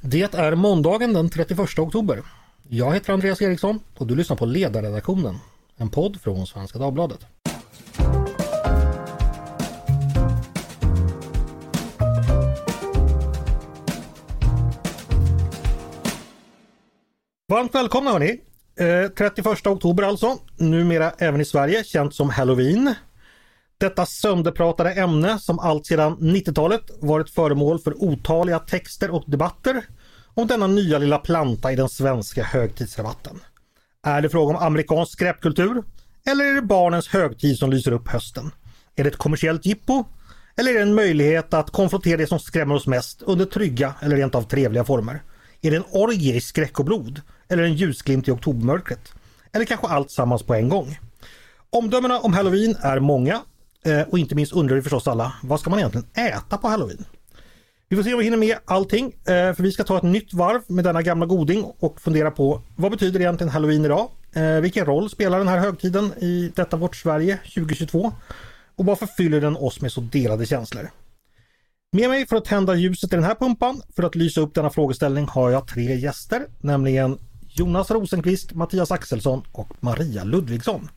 [0.00, 2.22] Det är måndagen den 31 oktober.
[2.68, 5.38] Jag heter Andreas Eriksson och du lyssnar på Ledarredaktionen,
[5.76, 7.26] en podd från Svenska Dagbladet.
[17.48, 18.40] Varmt välkomna hörni!
[18.80, 22.94] Eh, 31 oktober alltså, numera även i Sverige känt som Halloween.
[23.80, 29.84] Detta sönderpratade ämne som allt sedan 90-talet varit föremål för otaliga texter och debatter
[30.34, 33.40] om denna nya lilla planta i den svenska högtidsrabatten.
[34.06, 35.82] Är det fråga om amerikansk skräpkultur?
[36.26, 38.50] Eller är det barnens högtid som lyser upp hösten?
[38.96, 40.04] Är det ett kommersiellt jippo?
[40.56, 44.16] Eller är det en möjlighet att konfrontera det som skrämmer oss mest under trygga eller
[44.16, 45.22] rent av trevliga former?
[45.60, 47.20] Är det en orgie i skräck och blod?
[47.48, 49.12] Eller en ljusglimt i oktobermörkret?
[49.52, 50.98] Eller kanske allt sammans på en gång?
[51.70, 53.40] Omdömena om Halloween är många
[53.88, 57.04] Eh, och inte minst undrar vi förstås alla, vad ska man egentligen äta på Halloween?
[57.88, 60.34] Vi får se om vi hinner med allting, eh, för vi ska ta ett nytt
[60.34, 64.08] varv med denna gamla goding och fundera på vad betyder egentligen Halloween idag?
[64.32, 68.12] Eh, vilken roll spelar den här högtiden i detta vårt Sverige 2022?
[68.76, 70.90] Och varför fyller den oss med så delade känslor?
[71.92, 74.70] Med mig för att tända ljuset i den här pumpan för att lysa upp denna
[74.70, 80.88] frågeställning har jag tre gäster, nämligen Jonas Rosenqvist, Mattias Axelsson och Maria Ludvigsson.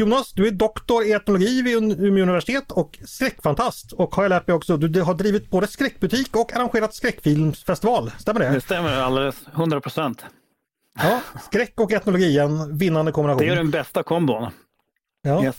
[0.00, 4.46] Jonas, du är doktor i etnologi vid Umeå universitet och skräckfantast och har jag lärt
[4.46, 8.48] mig också, du har drivit både skräckbutik och arrangerat skräckfilmsfestival, stämmer det?
[8.48, 10.24] Det stämmer alldeles, 100 procent.
[10.98, 13.46] Ja, skräck och etnologi, en vinnande kombination.
[13.46, 14.50] Det är den bästa kombon.
[15.22, 15.44] Ja.
[15.44, 15.56] Yes.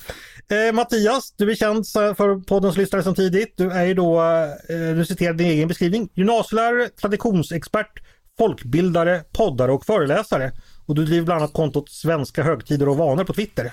[0.52, 3.54] Eh, Mattias, du är känd för poddens lyssnare sedan tidigt.
[3.58, 4.22] Du är ju då,
[4.70, 8.00] eh, du citerar din egen beskrivning, gymnasielärare, traditionsexpert,
[8.38, 10.52] folkbildare, poddare och föreläsare.
[10.86, 13.72] Och du driver bland annat kontot Svenska högtider och vanor på Twitter.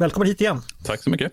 [0.00, 0.62] Välkommen hit igen!
[0.84, 1.32] Tack så mycket!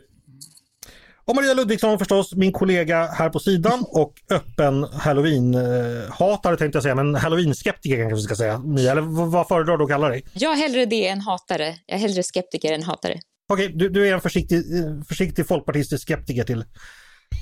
[1.26, 6.96] Och Maria Ludvigsson förstås, min kollega här på sidan och öppen halloween-hatare tänkte jag säga,
[6.96, 8.60] men halloween-skeptiker kanske vi ska säga.
[8.60, 9.02] Mia, eller
[9.32, 10.26] vad föredrar du att kalla dig?
[10.34, 11.76] Jag är hellre det än hatare.
[11.86, 13.20] Jag är hellre skeptiker än hatare.
[13.50, 14.64] Okej, du, du, är en försiktig,
[15.08, 16.66] försiktig folkpartistisk skeptiker till,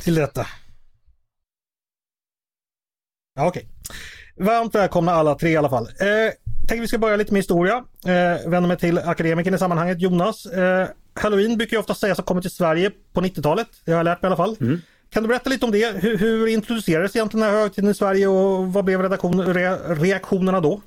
[0.03, 0.47] till detta.
[3.35, 3.69] Ja, okej.
[4.35, 5.83] Varmt välkomna alla tre i alla fall.
[5.85, 6.33] Eh,
[6.67, 7.75] tänker vi ska börja lite med historia.
[8.05, 10.45] Eh, vänder mig till akademikern i sammanhanget, Jonas.
[10.45, 13.67] Eh, Halloween brukar ju ofta sägas ha kommit till Sverige på 90-talet.
[13.85, 14.57] Det har jag lärt mig i alla fall.
[14.61, 14.81] Mm.
[15.09, 16.03] Kan du berätta lite om det?
[16.03, 20.81] Hur, hur introducerades egentligen den här högtiden i Sverige och vad blev re, reaktionerna då?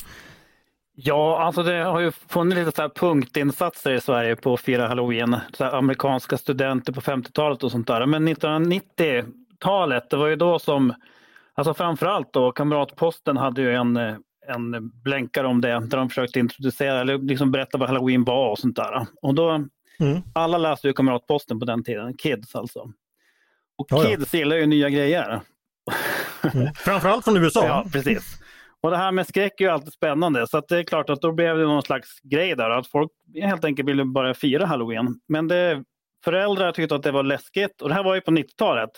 [0.95, 4.89] Ja, alltså det har ju funnits lite så här punktinsatser i Sverige på att fira
[4.89, 5.37] halloween.
[5.53, 8.07] Så amerikanska studenter på 50-talet och sånt där.
[8.07, 10.95] Men 1990-talet, det var ju då som,
[11.55, 13.97] alltså framförallt då, Kamratposten hade ju en,
[14.49, 18.59] en blänkare om det där de försökte introducera eller liksom berätta vad halloween var och
[18.59, 19.07] sånt där.
[19.23, 19.65] Och då,
[20.01, 20.23] mm.
[20.35, 22.93] alla läste ju Kamratposten på den tiden, kids alltså.
[23.79, 24.39] Och kids ja, ja.
[24.39, 25.41] gillar ju nya grejer.
[26.55, 26.75] Mm.
[26.75, 27.67] Framförallt från USA.
[27.67, 28.39] Ja, precis.
[28.81, 31.33] Och det här med skräck är ju alltid spännande så det är klart att då
[31.33, 35.21] blev det någon slags grej där att folk helt enkelt ville börja fira halloween.
[35.29, 35.85] Men det,
[36.25, 38.91] föräldrar tyckte att det var läskigt och det här var ju på 90-talet.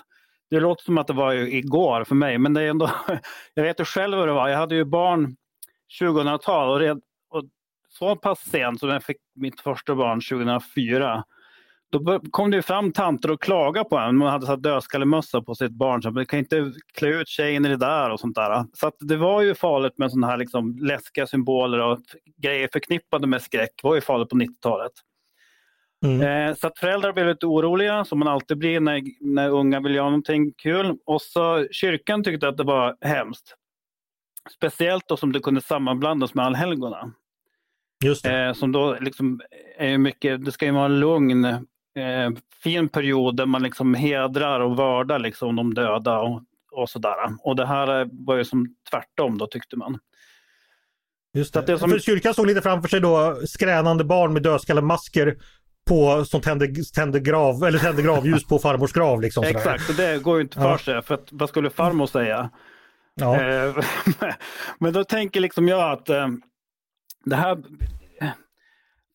[0.50, 2.91] Det låter som att det var igår för mig men det är ändå,
[3.55, 4.49] jag vet ju själv hur det var.
[4.49, 5.37] Jag hade ju barn
[6.00, 7.00] 2000-tal och, och
[7.91, 11.25] så pass sent som jag fick mitt första barn 2004
[11.91, 14.17] då kom det fram tanter och klagade på en.
[14.17, 16.03] Man hade så dödskallemössa på sitt barn.
[16.03, 18.65] Så man kan inte klä ut tjejen i det där och sånt där.
[18.73, 21.99] Så det var ju farligt med sådana här liksom läskiga symboler och
[22.37, 23.71] grejer förknippade med skräck.
[23.83, 24.93] Det var ju farligt på 90-talet.
[26.05, 26.49] Mm.
[26.49, 29.95] Eh, så att föräldrar blev lite oroliga, som man alltid blir när, när unga vill
[29.95, 30.99] göra någonting kul.
[31.07, 33.55] Och så kyrkan tyckte att det var hemskt.
[34.57, 37.12] Speciellt då som det kunde sammanblandas med allhelgona.
[38.05, 38.47] Just det.
[38.47, 39.41] Eh, som då liksom
[39.78, 42.31] är mycket, det ska ju vara lugn eh,
[42.62, 47.16] fin period där man liksom hedrar och vördar liksom de döda och, och sådär.
[47.43, 49.99] Och det här var ju som tvärtom då tyckte man.
[51.34, 51.60] Just det.
[51.60, 51.91] det som...
[51.91, 55.37] För kyrkan såg lite framför sig då skränande barn med dödskallemasker
[55.89, 59.21] på, som tände, tände, grav, eller tände gravljus på farmors grav.
[59.21, 60.78] Liksom, Exakt, och det går ju inte för ja.
[60.78, 61.03] sig.
[61.03, 62.50] För att, vad skulle farmor säga?
[63.15, 63.41] Ja.
[63.41, 63.77] Eh,
[64.78, 66.28] men då tänker liksom jag att eh,
[67.24, 67.59] det här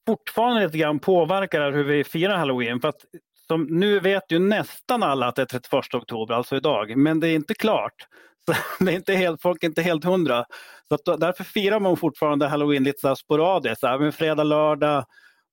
[0.08, 2.82] fortfarande lite grann påverkar hur vi firar halloween.
[2.82, 3.06] För att
[3.48, 7.28] som, nu vet ju nästan alla att det är 31 oktober, alltså idag, men det
[7.28, 7.94] är inte klart.
[8.46, 10.46] Så det är inte helt, folk är inte helt hundra.
[10.88, 14.44] Så att, därför firar man fortfarande halloween lite så här sporadiskt, så här, med fredag,
[14.44, 15.06] lördag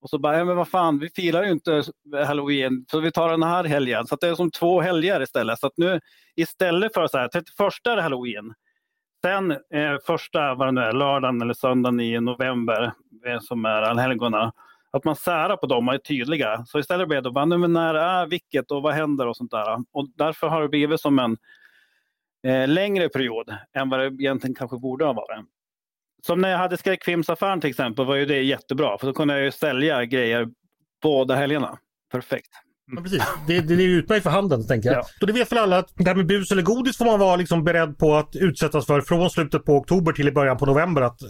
[0.03, 1.83] och så bara, ja men vad fan, vi firar ju inte
[2.27, 4.07] halloween så vi tar den här helgen.
[4.07, 5.59] Så det är som två helger istället.
[5.59, 6.01] Så att nu
[6.37, 7.47] istället för så här, 31
[7.87, 8.55] är halloween,
[9.25, 12.93] Sen eh, första vad det nu är, lördagen eller söndagen i november
[13.27, 14.53] eh, som är allhelgona,
[14.91, 16.65] att man särar på dem och är tydliga.
[16.67, 19.51] Så istället blir det bara, nu, men när är vilket och vad händer och sånt
[19.51, 19.85] där.
[19.93, 21.37] Och därför har det blivit som en
[22.47, 25.47] eh, längre period än vad det egentligen kanske borde ha varit.
[26.27, 29.45] Som när jag hade skräckfilmsaffären till exempel var ju det jättebra för då kunde jag
[29.45, 30.49] ju sälja grejer
[31.03, 31.79] båda helgerna.
[32.13, 32.51] Perfekt.
[32.87, 33.23] Ja, precis.
[33.47, 34.99] Det, det, det är utmärkt för handeln tänker jag.
[34.99, 35.07] Ja.
[35.21, 37.37] Så det vet väl alla att det här med bus eller godis får man vara
[37.37, 41.03] liksom beredd på att utsättas för från slutet på oktober till i början på november.
[41.03, 41.21] Att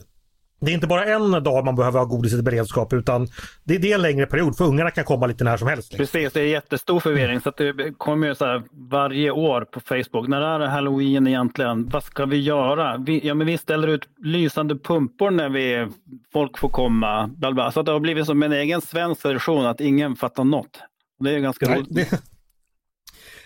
[0.61, 3.29] det är inte bara en dag man behöver ha godis i beredskap utan
[3.65, 5.97] det, det är en längre period för ungarna kan komma lite när som helst.
[5.97, 7.41] Precis, det är jättestor förvirring.
[7.41, 10.29] Så att det kommer ju så här varje år på Facebook.
[10.29, 11.89] När är det halloween egentligen?
[11.89, 12.97] Vad ska vi göra?
[12.97, 15.89] Vi, ja, men vi ställer ut lysande pumpor när vi,
[16.33, 17.31] folk får komma.
[17.37, 17.73] Bla bla.
[17.73, 20.81] Så att det har blivit som en egen svensk version att ingen fattar något.
[21.25, 21.95] Det är ganska Nej, roligt.
[22.11, 22.23] det...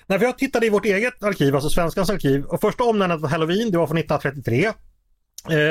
[0.07, 2.45] Nej, för jag tittade i vårt eget arkiv, alltså Svenskans arkiv.
[2.45, 4.65] Och första omnämnandet av Halloween, det var från 1933.
[4.67, 4.73] Eh,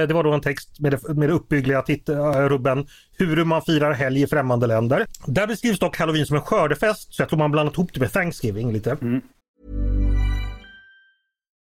[0.07, 2.87] Det var då en text med det, med det uppbyggliga tit- eh, rubben
[3.17, 5.05] Hur man firar helg i främmande länder.
[5.25, 8.11] Där beskrivs dock Halloween som en skördefest, så jag tror man blandat ihop det med
[8.13, 8.97] Thanksgiving lite.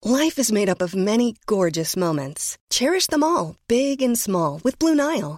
[0.06, 2.56] Life is made up of many gorgeous moments.
[2.74, 5.38] Cherish them all, big and small, with Blue Nile.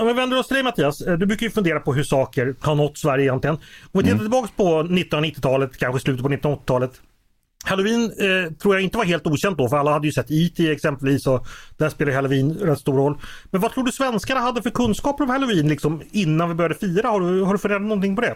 [0.00, 2.54] Om vi vänder oss till dig Mattias, Eh, du brukar ju fundera på hur saker
[2.60, 3.56] har nått Sverige egentligen.
[3.56, 3.62] Om
[3.92, 6.90] vi tittar tillbaka på 1990-talet, kanske slutet på 1980-talet.
[7.64, 10.70] Halloween eh, tror jag inte var helt okänt då för alla hade ju sett E.T.
[10.70, 13.18] exempelvis och där spelar Halloween rätt stor roll.
[13.50, 17.08] Men vad tror du svenskarna hade för kunskaper om Halloween liksom innan vi började fira?
[17.08, 18.34] Har du, har du funderat någonting på det?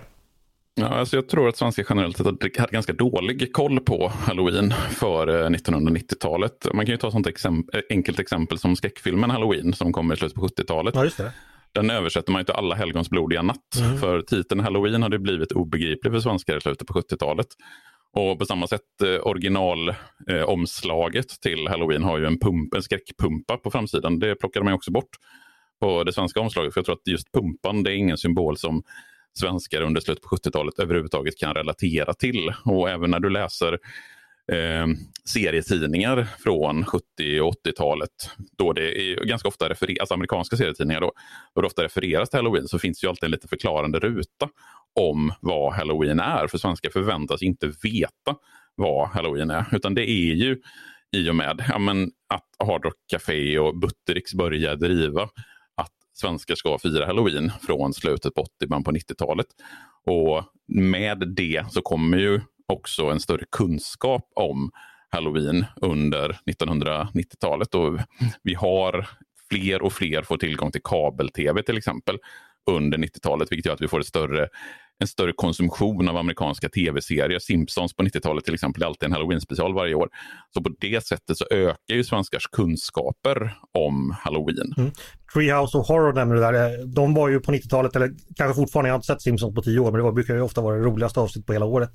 [0.74, 5.48] Ja, alltså jag tror att svenskar generellt sett hade ganska dålig koll på halloween före
[5.48, 6.66] 1990-talet.
[6.74, 10.18] Man kan ju ta ett sånt exempel, enkelt exempel som skräckfilmen Halloween som kommer i
[10.18, 10.94] slutet på 70-talet.
[10.94, 11.32] Ja, just det.
[11.74, 13.58] Den översätter man ju till alla helgons blodiga natt.
[14.00, 17.46] För titeln Halloween hade blivit obegriplig för svenskar i slutet på 70-talet.
[18.16, 23.56] Och på samma sätt eh, originalomslaget eh, till Halloween har ju en, pump, en skräckpumpa
[23.56, 24.18] på framsidan.
[24.18, 25.16] Det plockade man också bort
[25.80, 26.74] på det svenska omslaget.
[26.74, 28.82] För jag tror att just pumpan det är ingen symbol som
[29.38, 32.52] svenskar under slutet på 70-talet överhuvudtaget kan relatera till.
[32.64, 33.78] Och även när du läser
[34.52, 34.86] eh,
[35.24, 37.04] serietidningar från 70
[37.40, 38.10] och 80-talet,
[38.58, 41.12] då det är ganska ofta refereras, alltså amerikanska serietidningar då,
[41.54, 44.48] då det ofta refereras till halloween så finns det ju alltid en lite förklarande ruta
[45.00, 46.46] om vad halloween är.
[46.46, 48.36] För svenskar förväntas inte veta
[48.74, 50.60] vad halloween är, utan det är ju
[51.16, 55.22] i och med ja, men, att Hard Rock Café och Buttericks börjar driva
[55.76, 59.46] att svenskar ska fira halloween från slutet på 80 början på 90-talet.
[60.06, 62.40] Och med det så kommer ju
[62.72, 64.70] också en större kunskap om
[65.10, 67.74] halloween under 1990-talet.
[67.74, 67.98] Och
[68.42, 69.08] vi har
[69.50, 72.18] fler och fler får tillgång till kabel-tv till exempel
[72.70, 74.48] under 90-talet, vilket gör att vi får ett större,
[74.98, 77.38] en större konsumtion av amerikanska tv-serier.
[77.38, 80.08] Simpsons på 90-talet till exempel är alltid en halloween-special varje år.
[80.54, 84.74] Så på det sättet så ökar ju svenskars kunskaper om halloween.
[84.76, 84.90] Mm.
[85.34, 86.86] Treehouse of Horror nämner du där.
[86.94, 89.78] De var ju på 90-talet, eller kanske fortfarande, jag har inte sett Simpsons på tio
[89.78, 91.90] år, men det var, brukar ju ofta vara det roligaste avsnittet på hela året.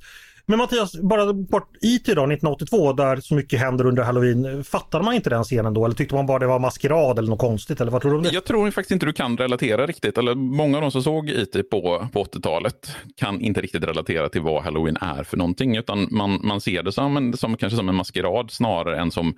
[0.50, 4.64] Men Mattias, bara bort IT då, 1982, där så mycket händer under Halloween.
[4.64, 5.86] Fattade man inte den scenen då?
[5.86, 7.82] Eller tyckte man bara det var maskerad eller något konstigt?
[7.82, 8.30] Eller vad tror du om det?
[8.34, 10.18] Jag tror faktiskt inte du kan relatera riktigt.
[10.18, 14.42] Eller många av de som såg IT på, på 80-talet kan inte riktigt relatera till
[14.42, 15.78] vad halloween är för någonting.
[15.78, 19.34] Utan man, man ser det som, en, som, kanske som en maskerad snarare än som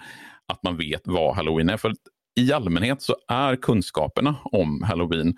[0.47, 1.77] att man vet vad halloween är.
[1.77, 1.93] För
[2.39, 5.33] i allmänhet så är kunskaperna om halloween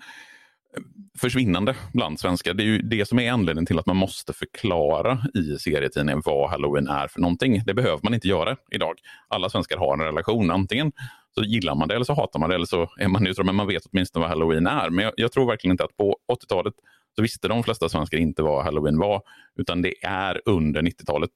[1.18, 2.54] försvinnande bland svenskar.
[2.54, 6.50] Det är ju det som är anledningen till att man måste förklara i serietidningen vad
[6.50, 7.62] halloween är för någonting.
[7.66, 8.94] Det behöver man inte göra idag.
[9.28, 10.50] Alla svenskar har en relation.
[10.50, 10.92] Antingen
[11.34, 13.46] så gillar man det eller så hatar man det eller så är man neutral.
[13.46, 14.90] Men man vet åtminstone vad halloween är.
[14.90, 16.74] Men jag, jag tror verkligen inte att på 80-talet
[17.16, 19.22] så visste de flesta svenskar inte vad halloween var.
[19.56, 21.30] Utan det är under 90-talet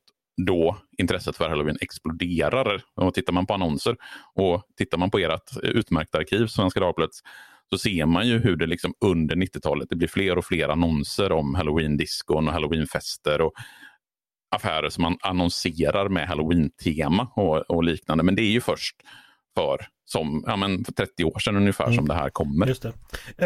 [0.47, 2.83] då intresset för halloween exploderar.
[2.95, 3.97] Och tittar man på annonser
[4.35, 7.23] och tittar man på ert utmärkta arkiv, Svenska Dagbladets,
[7.71, 11.33] så ser man ju hur det liksom under 90-talet det blir fler och fler annonser
[11.33, 13.53] om halloween-diskon och halloweenfester och
[14.57, 18.25] affärer som man annonserar med halloween-tema och, och liknande.
[18.25, 18.97] Men det är ju först
[19.57, 22.67] för, som, ja, men för 30 år sedan ungefär som det här kommer.
[22.67, 22.93] Just det.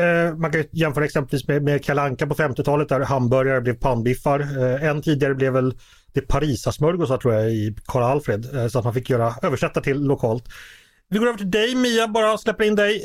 [0.01, 4.41] Eh, man kan jämföra exempelvis med, med Kalle Anka på 50-talet där hamburgare blev pannbiffar.
[4.41, 5.75] Eh, en tidigare blev väl
[6.13, 10.01] det Parisasmörgåsar tror jag i Karl Alfred eh, så att man fick göra översätta till
[10.07, 10.45] lokalt.
[11.09, 13.05] Vi går över till dig Mia, bara släpper in dig.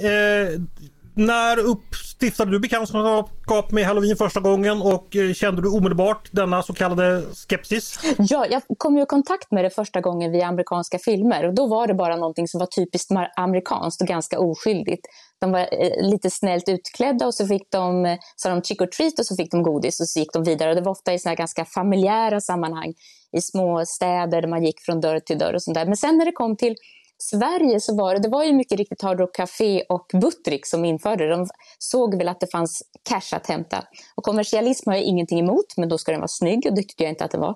[1.17, 6.63] När upp, stiftade du bekantskap med halloween första gången och eh, kände du omedelbart denna
[6.63, 8.00] så kallade skepsis?
[8.17, 11.67] Ja, jag kom ju i kontakt med det första gången via amerikanska filmer och då
[11.67, 15.07] var det bara någonting som var typiskt amerikanskt och ganska oskyldigt.
[15.41, 18.86] De var eh, lite snällt utklädda och så fick de, eh, sa de trick or
[18.86, 20.69] treat och så fick de godis och så gick de vidare.
[20.69, 22.93] Och det var ofta i såna ganska familjära sammanhang
[23.38, 25.86] i små städer där man gick från dörr till dörr och sånt där.
[25.86, 26.75] Men sen när det kom till
[27.19, 30.86] Sverige så var det, det var ju mycket riktigt Hard Rock Café och Buttrick som
[30.86, 31.36] införde det.
[31.36, 31.47] De
[31.79, 33.83] såg väl att det fanns cash att hämta.
[34.15, 37.03] Och kommersialism har jag ingenting emot, men då ska den vara snygg och det tyckte
[37.03, 37.53] jag inte att den var.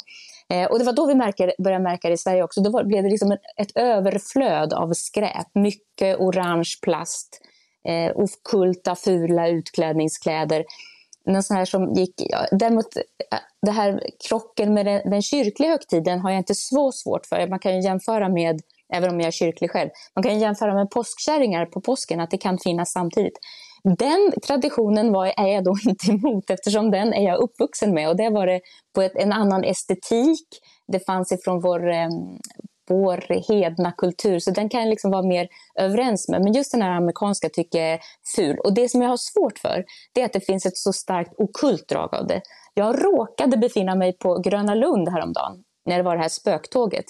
[0.49, 2.61] Eh, och det var då vi märker, började märka det i Sverige också.
[2.61, 5.47] Då var, blev det liksom ett, överflöd av skräp.
[5.53, 7.41] Mycket orange plast,
[7.87, 10.65] eh, okulta, fula utklädningskläder.
[11.25, 13.01] Någon sån här som gick, ja, däremot eh,
[13.61, 17.47] det här krocken med den, den kyrkliga högtiden har jag inte så svårt för.
[17.47, 18.61] Man kan ju jämföra med
[18.93, 19.89] även om jag är kyrklig själv.
[20.15, 23.37] Man kan jämföra med påskkärringar på påsken, att det kan finnas samtidigt.
[23.83, 28.17] Den traditionen var, är jag då inte emot eftersom den är jag uppvuxen med och
[28.17, 28.59] det var det
[28.95, 30.47] på ett, en annan estetik.
[30.91, 32.11] Det fanns ifrån vår, ehm,
[32.89, 35.47] vår hedna kultur så den kan jag liksom vara mer
[35.79, 36.41] överens med.
[36.41, 37.99] Men just den här amerikanska tycker jag är
[38.35, 38.57] ful.
[38.59, 41.33] Och det som jag har svårt för det är att det finns ett så starkt
[41.37, 42.41] okult drag av det.
[42.73, 47.05] Jag råkade befinna mig på Gröna Lund häromdagen när det var det här spöktåget.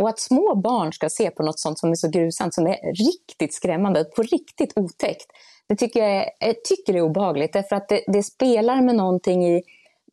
[0.00, 3.06] Och att små barn ska se på något sånt som är så grusamt, som är
[3.06, 5.26] riktigt skrämmande, på riktigt otäckt,
[5.68, 7.52] det tycker jag, är, jag tycker är obehagligt.
[7.52, 9.62] Därför att det, det, spelar med någonting i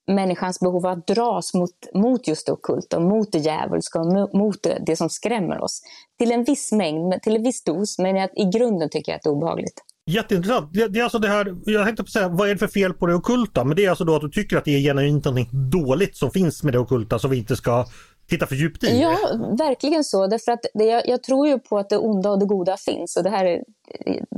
[0.08, 4.64] människans behov av att dras mot, mot just det ockulta, mot det djävulska och mot
[4.64, 5.82] det, det, som skrämmer oss.
[6.20, 9.24] Till en viss mängd, till en viss dos, men jag, i grunden tycker jag att
[9.24, 9.84] det är obehagligt.
[10.10, 10.74] Jätteintressant.
[10.74, 12.94] Det, det, är alltså det här, jag tänkte på säga, vad är det för fel
[12.94, 13.64] på det okulta?
[13.64, 16.32] Men det är alltså då att du tycker att det är genuint någonting dåligt som
[16.32, 17.86] finns med det okulta som vi inte ska
[18.30, 19.02] titta för djupt i.
[19.02, 19.18] Ja,
[19.58, 20.28] verkligen så.
[20.28, 23.18] Därför att det, jag, jag, tror ju på att det onda och det goda finns.
[23.18, 23.64] Och det, här,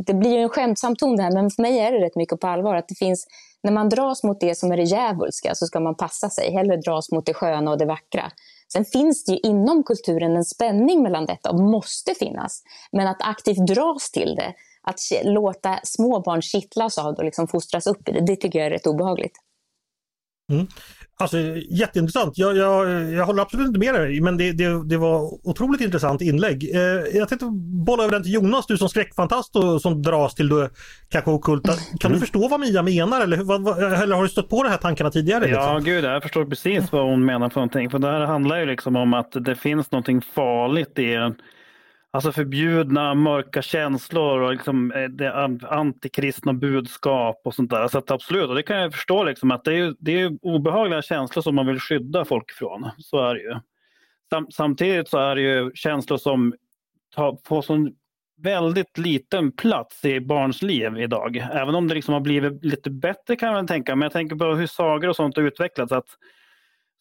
[0.06, 2.40] det blir ju en skämtsam ton det här, men för mig är det rätt mycket
[2.40, 2.76] på allvar.
[2.76, 3.28] Att det finns,
[3.64, 6.52] när man dras mot det som är det djävulska så ska man passa sig.
[6.52, 8.32] Hellre dras mot det sköna och det vackra.
[8.74, 12.64] Sen finns det ju inom kulturen en spänning mellan detta och måste finnas.
[12.92, 17.48] Men att aktivt dras till det, att låta små barn kittlas av det och liksom
[17.48, 19.38] fostras upp i det, det tycker jag är rätt obehagligt.
[20.52, 20.68] Mm.
[21.22, 21.38] Alltså
[21.70, 22.38] jätteintressant.
[22.38, 26.22] Jag, jag, jag håller absolut inte med dig men det, det, det var otroligt intressant
[26.22, 26.76] inlägg.
[26.76, 26.82] Eh,
[27.18, 27.46] jag tänkte
[27.86, 30.70] bolla över den till Jonas, du som skräckfantast och som dras till det
[31.10, 31.74] kanske okulta.
[32.00, 32.14] Kan mm.
[32.14, 34.78] du förstå vad Mia menar eller, vad, vad, eller har du stött på de här
[34.78, 35.46] tankarna tidigare?
[35.46, 35.64] Liksom?
[35.64, 37.90] Ja, gud, jag förstår precis vad hon menar för någonting.
[37.90, 41.36] För det här handlar ju liksom om att det finns någonting farligt i en
[42.12, 45.34] Alltså förbjudna mörka känslor och liksom eh, det
[45.70, 47.88] antikristna budskap och sånt där.
[47.88, 51.02] Så att absolut, och det kan jag förstå liksom att det är, det är obehagliga
[51.02, 52.90] känslor som man vill skydda folk från.
[52.98, 53.56] Så är det ju.
[54.30, 56.54] Sam, samtidigt så är det ju känslor som
[57.16, 57.92] tar, får sån
[58.44, 61.38] väldigt liten plats i barns liv idag.
[61.38, 63.96] Även om det liksom har blivit lite bättre kan man tänka.
[63.96, 65.92] Men jag tänker på hur sagor och sånt har utvecklats.
[65.92, 66.08] Att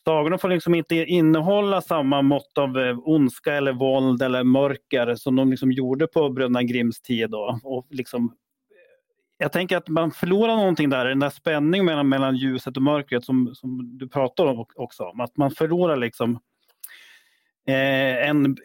[0.08, 5.36] sagorna får liksom inte innehålla samma mått av eh, ondska eller våld eller mörker som
[5.36, 7.30] de liksom gjorde på Bröderna Grimms tid.
[7.30, 7.60] Då.
[7.64, 8.30] Och liksom, eh,
[9.38, 13.24] jag tänker att man förlorar någonting där, den där spänningen mellan, mellan ljuset och mörkret
[13.24, 15.12] som, som du pratar om också.
[15.18, 16.38] Att man förlorar liksom
[17.68, 18.56] eh, en,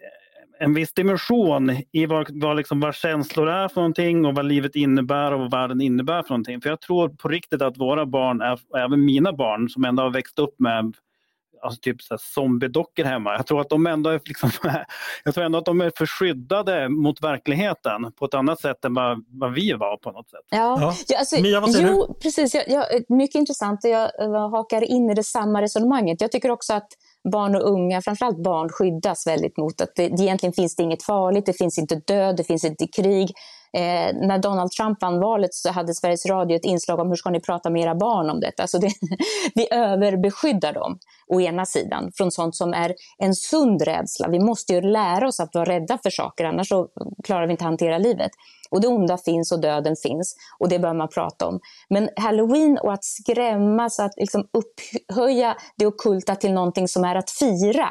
[0.59, 4.75] en viss dimension i vad, vad, liksom, vad känslor är för någonting och vad livet
[4.75, 6.62] innebär och vad världen innebär för någonting.
[6.62, 10.09] För jag tror på riktigt att våra barn, är, även mina barn som ändå har
[10.09, 10.93] växt upp med
[11.63, 13.34] alltså typ så zombiedockor hemma.
[13.34, 14.51] Jag tror att de ändå är, liksom,
[15.24, 19.25] jag tror ändå att de är förskyddade mot verkligheten på ett annat sätt än vad,
[19.27, 20.46] vad vi var på något sätt.
[20.50, 21.17] Ja, ja.
[21.20, 22.13] alltså, Mia, vad säger jo, du?
[22.13, 26.22] Precis, jag, jag, mycket intressant jag, jag hakar in i det samma resonemanget.
[26.22, 26.88] Jag tycker också att
[27.32, 31.46] barn och unga, framförallt barn, skyddas väldigt mot att det, egentligen finns det inget farligt,
[31.46, 33.32] det finns inte död, det finns inte krig.
[33.77, 37.30] Eh, när Donald Trump vann valet så hade Sveriges Radio ett inslag om hur ska
[37.30, 38.62] ni prata med era barn om detta.
[38.63, 38.92] Alltså det,
[39.56, 44.27] vi överbeskyddar dem, å ena sidan, från sånt som är en sund rädsla.
[44.27, 46.88] Vi måste ju lära oss att vara rädda för saker, annars så
[47.24, 48.32] klarar vi inte att hantera livet.
[48.70, 51.60] Och det onda finns och döden finns och det bör man prata om.
[51.89, 57.32] Men halloween och att skrämmas, att liksom upphöja det okulta till någonting som är att
[57.32, 57.89] fira,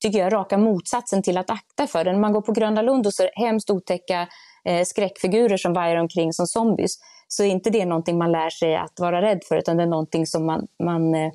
[0.00, 2.12] tycker jag är raka motsatsen till att akta för det.
[2.12, 4.28] När man går på Gröna Lund och ser hemskt otäcka
[4.64, 6.98] eh, skräckfigurer som vajar omkring som zombies,
[7.28, 9.86] så är inte det någonting man lär sig att vara rädd för, utan det är
[9.86, 11.32] någonting som man, man eh,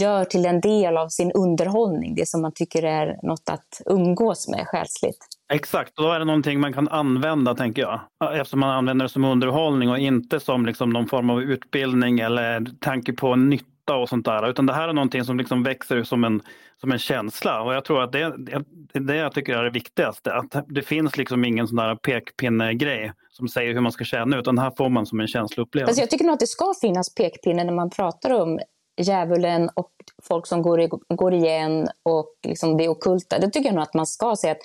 [0.00, 4.48] gör till en del av sin underhållning, det som man tycker är något att umgås
[4.48, 5.18] med själsligt.
[5.52, 8.00] Exakt, och då är det någonting man kan använda tänker jag.
[8.34, 12.66] Eftersom man använder det som underhållning och inte som liksom någon form av utbildning eller
[12.80, 14.50] tanke på nytta och sånt där.
[14.50, 16.42] Utan det här är någonting som liksom växer som en,
[16.80, 17.62] som en känsla.
[17.62, 18.52] Och jag tror att det, det
[18.94, 20.34] är det jag tycker är det viktigaste.
[20.34, 24.38] Att det finns liksom ingen sån där pekpinne-grej som säger hur man ska känna.
[24.38, 25.90] Utan här får man som en känsloupplevelse.
[25.90, 28.60] Alltså jag tycker nog att det ska finnas pekpinne när man pratar om
[29.00, 33.38] djävulen och folk som går, i, går igen och liksom det okulta.
[33.38, 34.58] Det tycker jag nog att man ska säga att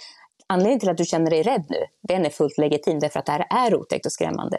[0.47, 3.31] anledningen till att du känner dig rädd nu, den är fullt legitim därför att det
[3.31, 4.57] här är otäckt och skrämmande.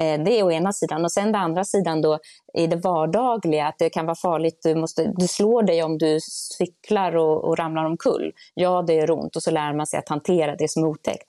[0.00, 1.04] Eh, det är å ena sidan.
[1.04, 2.18] Och sen den andra sidan då
[2.58, 4.60] i det vardagliga, att det kan vara farligt.
[4.62, 6.18] Du, måste, du slår dig om du
[6.58, 8.32] cyklar och, och ramlar omkull.
[8.54, 11.28] Ja, det gör ont och så lär man sig att hantera det som är otäckt.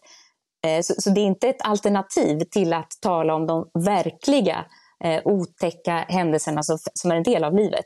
[0.66, 4.66] Eh, så, så det är inte ett alternativ till att tala om de verkliga
[5.04, 7.86] eh, otäcka händelserna som, som är en del av livet.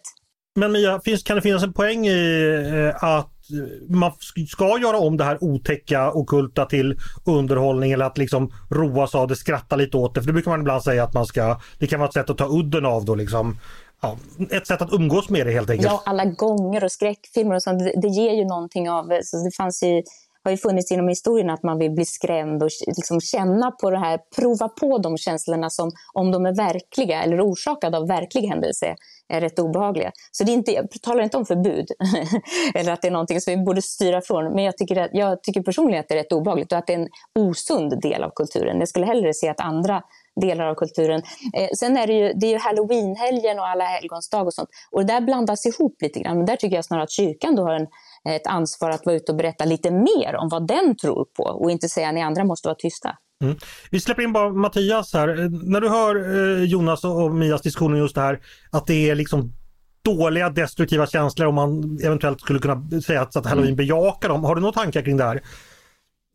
[0.59, 3.38] Men Mia, finns, kan det finnas en poäng i eh, att
[3.87, 4.11] man
[4.47, 9.35] ska göra om det här otäcka, okulta till underhållning eller att liksom roas av det,
[9.35, 10.21] skratta lite åt det.
[10.21, 12.37] För det brukar man ibland säga att man ska, det kan vara ett sätt att
[12.37, 13.57] ta udden av då liksom.
[14.01, 14.17] Ja,
[14.51, 15.91] ett sätt att umgås med det helt enkelt.
[15.91, 19.51] Ja, alla gånger och skräckfilmer och sånt, det, det ger ju någonting av, så det
[19.57, 20.03] fanns ju
[20.43, 23.99] har ju funnits inom historien att man vill bli skrämd och liksom känna på det
[23.99, 28.95] här, prova på de känslorna som om de är verkliga eller orsakade av verklig händelse
[29.33, 30.11] är rätt obehagliga.
[30.31, 31.87] Så det är inte, jag talar inte om förbud
[32.75, 34.53] eller att det är någonting som vi borde styra från.
[34.55, 36.93] Men jag tycker, att, jag tycker personligen att det är rätt obehagligt och att det
[36.93, 38.79] är en osund del av kulturen.
[38.79, 40.03] Jag skulle hellre se att andra
[40.41, 41.21] delar av kulturen.
[41.53, 44.69] Eh, sen är det ju, det är ju halloweenhelgen och alla helgons dag och sånt.
[44.91, 46.37] Och det där blandas ihop lite grann.
[46.37, 47.87] Men där tycker jag snarare att kyrkan då har en,
[48.29, 51.71] ett ansvar att vara ute och berätta lite mer om vad den tror på och
[51.71, 53.15] inte säga att ni andra måste vara tysta.
[53.43, 53.55] Mm.
[53.91, 55.27] Vi släpper in bara Mattias här.
[55.71, 58.39] När du hör eh, Jonas och Mias diskussion just det här
[58.71, 59.53] att det är liksom
[60.01, 63.75] dåliga destruktiva känslor om man eventuellt skulle kunna säga att, att halloween mm.
[63.75, 64.43] bejakar dem.
[64.43, 65.41] Har du några tankar kring det här?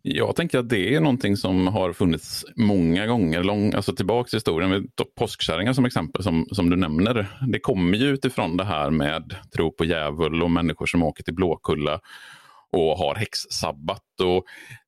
[0.07, 4.37] Jag tänker att det är någonting som har funnits många gånger, lång, alltså tillbaks i
[4.37, 4.71] historien.
[4.71, 7.27] Vi tar påskkärringar som exempel, som, som du nämner.
[7.53, 11.35] Det kommer ju utifrån det här med tro på djävul och människor som åker till
[11.35, 12.01] Blåkulla
[12.73, 14.21] och har häxsabbat.
[14.23, 14.45] Och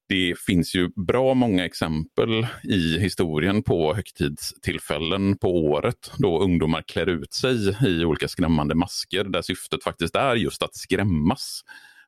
[0.08, 7.08] det finns ju bra många exempel i historien på högtidstillfällen på året då ungdomar klär
[7.08, 11.62] ut sig i olika skrämmande masker där syftet faktiskt är just att skrämmas.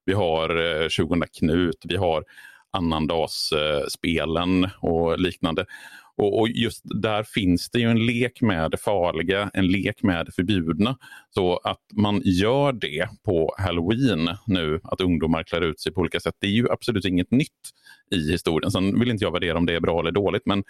[0.04, 2.24] Vi har eh, 20 Knut, vi har
[2.78, 5.66] annandagsspelen och liknande.
[6.16, 10.26] Och, och, just där finns det ju en lek med det farliga, en lek med
[10.26, 10.96] det förbjudna.
[11.34, 16.20] Så att man gör det på halloween nu, att ungdomar klär ut sig på olika
[16.20, 17.50] sätt, det är ju absolut inget nytt
[18.10, 18.70] i historien.
[18.70, 20.64] Sen vill inte jag värdera om det är bra eller dåligt, men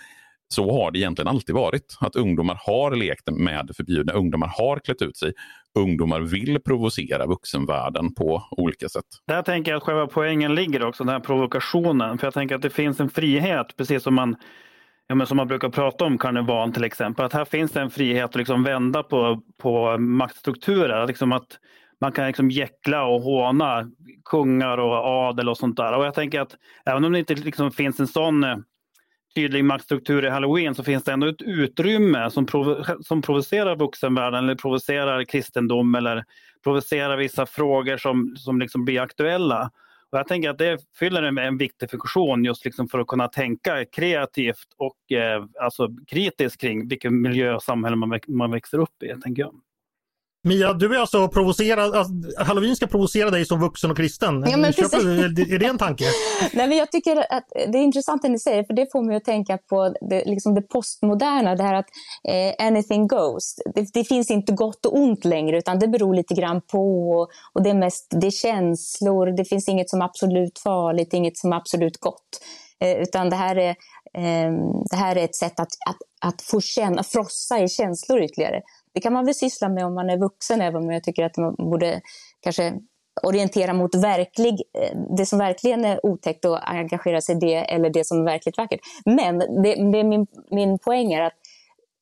[0.49, 1.97] så har det egentligen alltid varit.
[2.01, 5.33] Att ungdomar har lekt med det förbjudna, ungdomar har klätt ut sig.
[5.79, 9.05] Ungdomar vill provocera vuxenvärlden på olika sätt.
[9.27, 12.19] Där tänker jag att själva poängen ligger också, den här provokationen.
[12.19, 14.37] För jag tänker att det finns en frihet, precis som man
[15.09, 17.25] ja, men som man brukar prata om karneval till exempel.
[17.25, 21.07] Att här finns det en frihet att liksom vända på, på maktstrukturer.
[21.07, 21.59] Liksom att
[22.01, 23.91] man kan liksom jäckla och håna
[24.25, 25.93] kungar och adel och sånt där.
[25.93, 26.57] Och jag tänker att
[26.87, 28.45] även om det inte liksom finns en sån
[29.35, 34.45] tydlig maktstruktur i halloween så finns det ändå ett utrymme som, prov som provocerar vuxenvärlden
[34.45, 36.25] eller provocerar kristendom eller
[36.65, 39.71] provocerar vissa frågor som, som liksom blir aktuella.
[40.13, 43.29] Och jag tänker att det fyller en, en viktig funktion just liksom för att kunna
[43.29, 49.03] tänka kreativt och eh, alltså kritiskt kring vilken miljö och samhälle man, man växer upp
[49.03, 49.21] i.
[49.23, 49.55] Tänker jag.
[50.45, 54.45] Mia, du är alltså provocerad, alltså, halloween ska provocera dig som vuxen och kristen.
[54.51, 56.05] Ja, men är det en tanke?
[56.53, 59.17] Nej, men jag tycker att det är intressant det ni säger, för det får mig
[59.17, 61.87] att tänka på det, liksom det postmoderna, det här att
[62.29, 63.55] eh, anything goes.
[63.75, 67.11] Det, det, finns inte gott och ont längre, utan det beror lite grann på.
[67.11, 71.13] Och, och det, är mest, det är känslor, det finns inget som är absolut farligt,
[71.13, 72.41] inget som är absolut gott.
[72.81, 73.71] Eh, utan det här är,
[74.15, 74.53] eh,
[74.91, 78.61] det här är ett sätt att, att, att få känna, frossa i känslor ytterligare.
[78.99, 81.37] Det kan man väl syssla med om man är vuxen, även om jag tycker att
[81.37, 82.01] man borde
[82.41, 82.75] kanske
[83.23, 87.91] orientera mot verklig, eh, det som verkligen är otäckt och engagera sig i det eller
[87.91, 88.81] det som är verkligt vackert.
[89.05, 91.33] Men det, det min, min poäng är att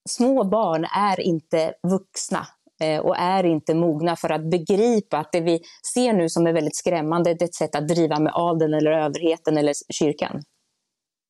[0.09, 2.47] små barn är inte vuxna
[2.81, 5.61] eh, och är inte mogna för att begripa att det vi
[5.95, 9.59] ser nu som är väldigt skrämmande är ett sätt att driva med adeln eller överheten
[9.59, 10.43] eller kyrkan.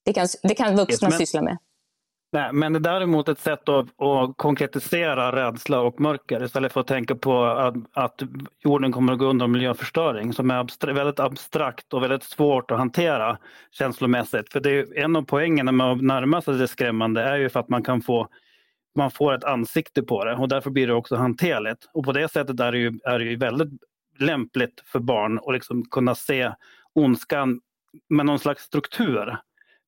[0.04, 1.58] Det kan, det kan vuxna syssla med.
[2.32, 6.80] Nej, men det är däremot ett sätt att, att, konkretisera rädsla och mörker istället för
[6.80, 8.22] att tänka på att, att
[8.64, 12.78] jorden kommer att gå under miljöförstöring som är abstra väldigt abstrakt och väldigt svårt att
[12.78, 13.38] hantera
[13.70, 14.52] känslomässigt.
[14.52, 17.60] För det är en av poängerna med att närma sig det skrämmande är ju för
[17.60, 18.28] att man kan få
[18.96, 21.88] man får ett ansikte på det och därför blir det också hanterligt.
[21.92, 23.68] Och på det sättet är det ju, är det ju väldigt
[24.18, 26.52] lämpligt för barn att liksom kunna se
[26.94, 27.60] ondskan
[28.08, 29.36] med någon slags struktur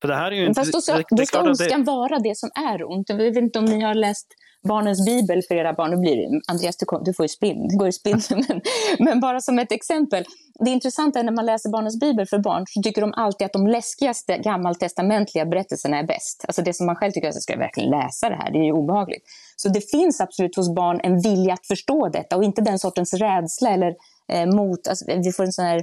[0.00, 0.60] för det här är ju inte...
[0.60, 1.90] Fast då, ska, då ska ondskan det...
[1.90, 3.08] vara det som är ont.
[3.08, 4.26] Jag vet inte om ni har läst
[4.68, 5.90] barnens bibel för era barn.
[5.90, 8.20] Nu blir det, Andreas, du, kom, du får ju spinn, går i spinn.
[8.30, 8.60] Men,
[8.98, 10.24] men bara som ett exempel.
[10.64, 13.52] Det intressanta är när man läser barnens bibel för barn så tycker de alltid att
[13.52, 16.44] de läskigaste gammaltestamentliga berättelserna är bäst.
[16.48, 18.52] Alltså det som man själv tycker, att ska jag verkligen läsa det här?
[18.52, 19.22] Det är ju obehagligt.
[19.56, 23.14] Så det finns absolut hos barn en vilja att förstå detta och inte den sortens
[23.14, 23.94] rädsla eller
[24.32, 25.78] eh, mot, alltså, vi får en sån här,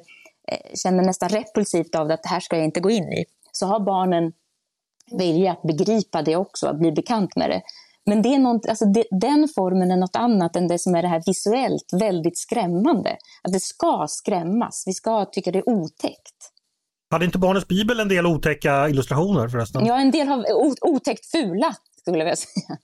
[0.52, 3.26] eh, känner nästan repulsivt av det, att det här ska jag inte gå in i.
[3.58, 4.32] Så har barnen
[5.12, 7.62] vilja att begripa det också, att bli bekant med det.
[8.06, 11.02] Men det är något, alltså det, den formen är något annat än det som är
[11.02, 13.18] det här visuellt väldigt skrämmande.
[13.44, 16.52] Att det ska skrämmas, vi ska tycka det är otäckt.
[17.12, 19.86] Hade inte Barnens bibel en del otäcka illustrationer förresten?
[19.86, 20.46] Ja, en del har
[20.82, 22.78] otäckt fula, skulle jag vilja säga.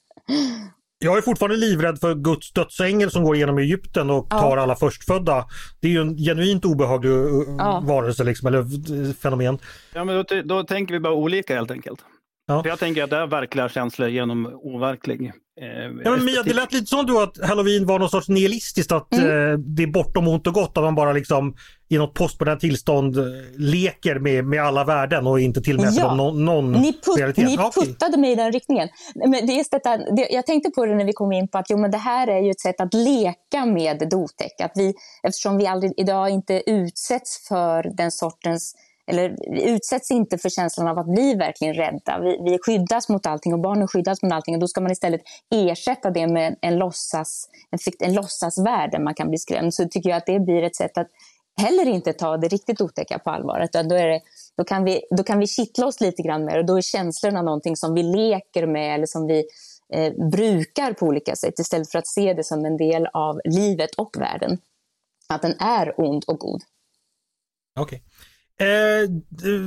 [1.04, 4.40] Jag är fortfarande livrädd för Guds dödsängel som går igenom Egypten och ja.
[4.40, 5.46] tar alla förstfödda.
[5.80, 7.84] Det är ju en genuint obehaglig uh, ja.
[7.86, 9.60] varelse liksom, eller uh, fenomen.
[9.94, 12.00] Ja, men då, då tänker vi bara olika helt enkelt.
[12.48, 12.64] Ja.
[12.64, 15.68] För jag tänker att det är verkliga känslor genom overklig eh,
[16.04, 19.14] ja, men Mia, det lät lite som du att halloween var något sorts nihilistiskt, att
[19.14, 19.52] mm.
[19.52, 21.56] eh, det är bortom ont och gott, att man bara liksom
[21.92, 23.24] i något postmodernt tillstånd eh,
[23.58, 26.08] leker med, med alla värden och inte tillmäter ja.
[26.08, 27.46] dem någon, någon ni put, realitet.
[27.46, 28.90] Ni puttade mig i den riktningen.
[29.16, 31.70] Men det är detta, det, jag tänkte på det när vi kom in på att
[31.70, 34.66] jo, men det här är ju ett sätt att leka med det otäcka.
[34.66, 38.76] Att vi, eftersom vi aldrig idag inte utsätts för den sortens
[39.08, 42.20] eller vi utsätts inte för känslan av att bli verkligen rädda.
[42.20, 45.22] Vi, vi skyddas mot allting och barnen skyddas mot allting och då ska man istället
[45.52, 49.74] ersätta det med en, låtsas, en, en låtsasvärld där man kan bli skrämd.
[49.74, 51.08] Så tycker jag att det blir ett sätt att
[51.58, 53.60] heller inte ta det riktigt otäcka på allvar.
[53.60, 54.22] Utan då, är det,
[54.58, 56.82] då, kan vi, då kan vi kittla oss lite grann med det och då är
[56.82, 59.44] känslorna någonting som vi leker med eller som vi
[59.94, 63.96] eh, brukar på olika sätt istället för att se det som en del av livet
[63.96, 64.58] och världen.
[65.30, 66.62] Att den är ond och god.
[67.80, 67.98] Okej.
[67.98, 68.08] Okay.
[68.62, 69.10] Eh,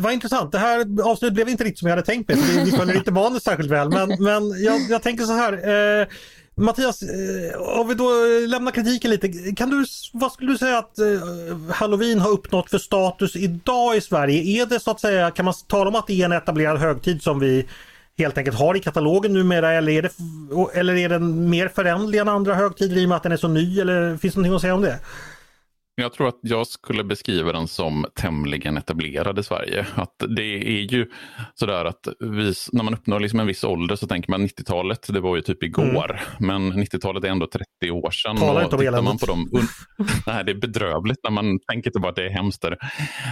[0.03, 0.53] vad intressant.
[0.53, 2.65] Det här avsnittet blev inte riktigt som jag hade tänkt mig.
[2.65, 3.89] Vi följer inte manus särskilt väl.
[3.89, 5.53] Men, men jag, jag tänker så här.
[5.53, 6.07] Eh,
[6.57, 9.29] Mattias, eh, om vi då eh, lämnar kritiken lite.
[9.57, 11.07] Kan du, vad skulle du säga att eh,
[11.71, 14.63] Halloween har uppnått för status idag i Sverige?
[14.63, 17.23] Är det så att säga, kan man tala om att det är en etablerad högtid
[17.23, 17.67] som vi
[18.19, 20.11] helt enkelt har i katalogen numera eller är, det,
[20.79, 23.49] eller är den mer förändlig än andra högtider i och med att den är så
[23.49, 23.81] ny?
[23.81, 24.99] Eller finns det någonting att säga om det?
[25.97, 29.87] Jag tror att jag skulle beskriva den som tämligen etablerad i Sverige.
[29.95, 31.11] Att det är ju
[31.55, 35.21] sådär att vi, när man uppnår liksom en viss ålder så tänker man 90-talet, det
[35.21, 36.21] var ju typ igår.
[36.41, 36.71] Mm.
[36.71, 38.37] Men 90-talet är ändå 30 år sedan.
[38.37, 39.05] Tala inte om eländet.
[39.05, 39.49] man på dem,
[40.27, 42.63] Nej, det är bedrövligt när man tänker att det är hemskt.
[42.63, 42.77] Där.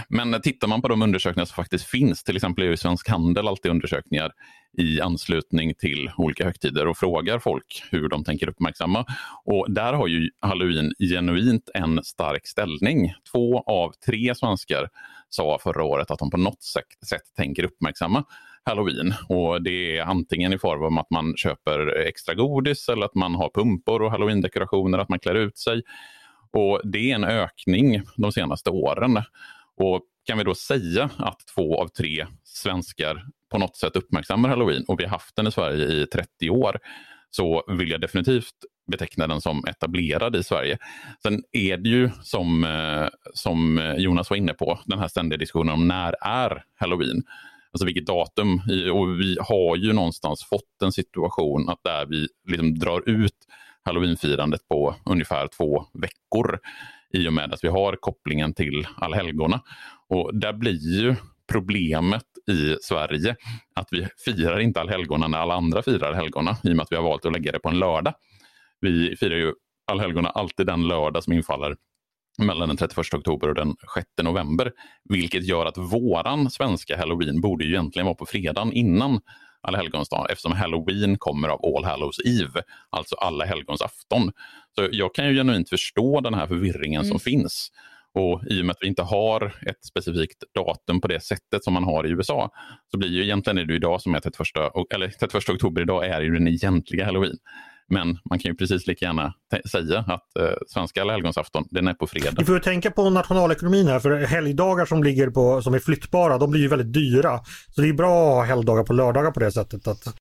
[0.09, 3.71] Men tittar man på de undersökningar som faktiskt finns, till exempel ju Svensk Handel alltid
[3.71, 4.31] undersökningar
[4.77, 9.05] i anslutning till olika högtider och frågar folk hur de tänker uppmärksamma.
[9.45, 13.13] Och där har ju halloween genuint en stark ställning.
[13.31, 14.89] Två av tre svenskar
[15.29, 18.23] sa förra året att de på något sätt, tänker uppmärksamma
[18.65, 19.13] halloween.
[19.29, 23.35] Och Det är antingen i form av att man köper extra godis eller att man
[23.35, 25.81] har pumpor och halloween-dekorationer, att man klär ut sig.
[26.51, 29.17] Och Det är en ökning de senaste åren.
[29.77, 34.85] Och kan vi då säga att två av tre svenskar på något sätt uppmärksammar halloween
[34.87, 36.79] och vi har haft den i Sverige i 30 år
[37.31, 38.53] så vill jag definitivt
[38.91, 40.77] beteckna den som etablerad i Sverige.
[41.23, 45.73] Sen är det ju som, eh, som Jonas var inne på, den här ständiga diskussionen
[45.73, 47.23] om när är halloween?
[47.71, 48.61] Alltså vilket datum?
[48.93, 53.37] Och vi har ju någonstans fått en situation att där vi liksom drar ut
[53.83, 56.59] halloweenfirandet på ungefär två veckor
[57.13, 59.61] i och med att vi har kopplingen till allhelgona.
[60.13, 61.15] Och där blir ju
[61.51, 63.35] problemet i Sverige
[63.75, 66.95] att vi firar inte allhelgona när alla andra firar helgona i och med att vi
[66.95, 68.13] har valt att lägga det på en lördag.
[68.81, 69.53] Vi firar ju
[69.91, 71.75] allhelgona alltid den lördag som infaller
[72.37, 74.71] mellan den 31 oktober och den 6 november.
[75.09, 79.19] Vilket gör att våran svenska halloween borde ju egentligen vara på fredagen innan
[79.61, 84.31] alla helgons dag eftersom halloween kommer av All Hallows Eve, alltså alla helgons afton.
[84.75, 87.09] Så jag kan ju genuint förstå den här förvirringen mm.
[87.09, 87.71] som finns.
[88.15, 91.73] Och I och med att vi inte har ett specifikt datum på det sättet som
[91.73, 92.49] man har i USA
[92.91, 94.47] så blir ju egentligen är det idag som är 31,
[94.93, 97.37] eller 31 oktober idag är ju den egentliga halloween.
[97.87, 99.33] Men man kan ju precis lika gärna
[99.71, 102.35] säga att eh, svenska allhelgonsafton, den är på fredag.
[102.37, 106.51] Vi får tänka på nationalekonomin här, för helgdagar som ligger på, som är flyttbara, de
[106.51, 107.39] blir ju väldigt dyra.
[107.75, 109.87] Så det är bra att ha helgdagar på lördagar på det sättet.
[109.87, 110.15] Att...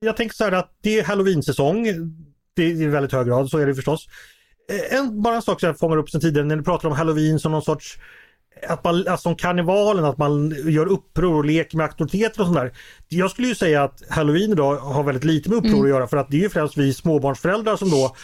[0.00, 1.86] Jag tänker så här att det är halloween-säsong.
[2.54, 4.06] Det är i väldigt hög grad, så är det förstås.
[4.70, 6.94] Eh, en, bara en sak som jag fångar upp sen tidigare när ni pratar om
[6.94, 7.98] halloween som någon sorts
[8.68, 12.58] att man, alltså som karnevalen, att man gör uppror och leker med auktoriteter och sånt
[12.58, 12.72] där.
[13.08, 15.82] Jag skulle ju säga att halloween idag har väldigt lite med uppror mm.
[15.82, 18.16] att göra för att det är ju främst vi småbarnsföräldrar som då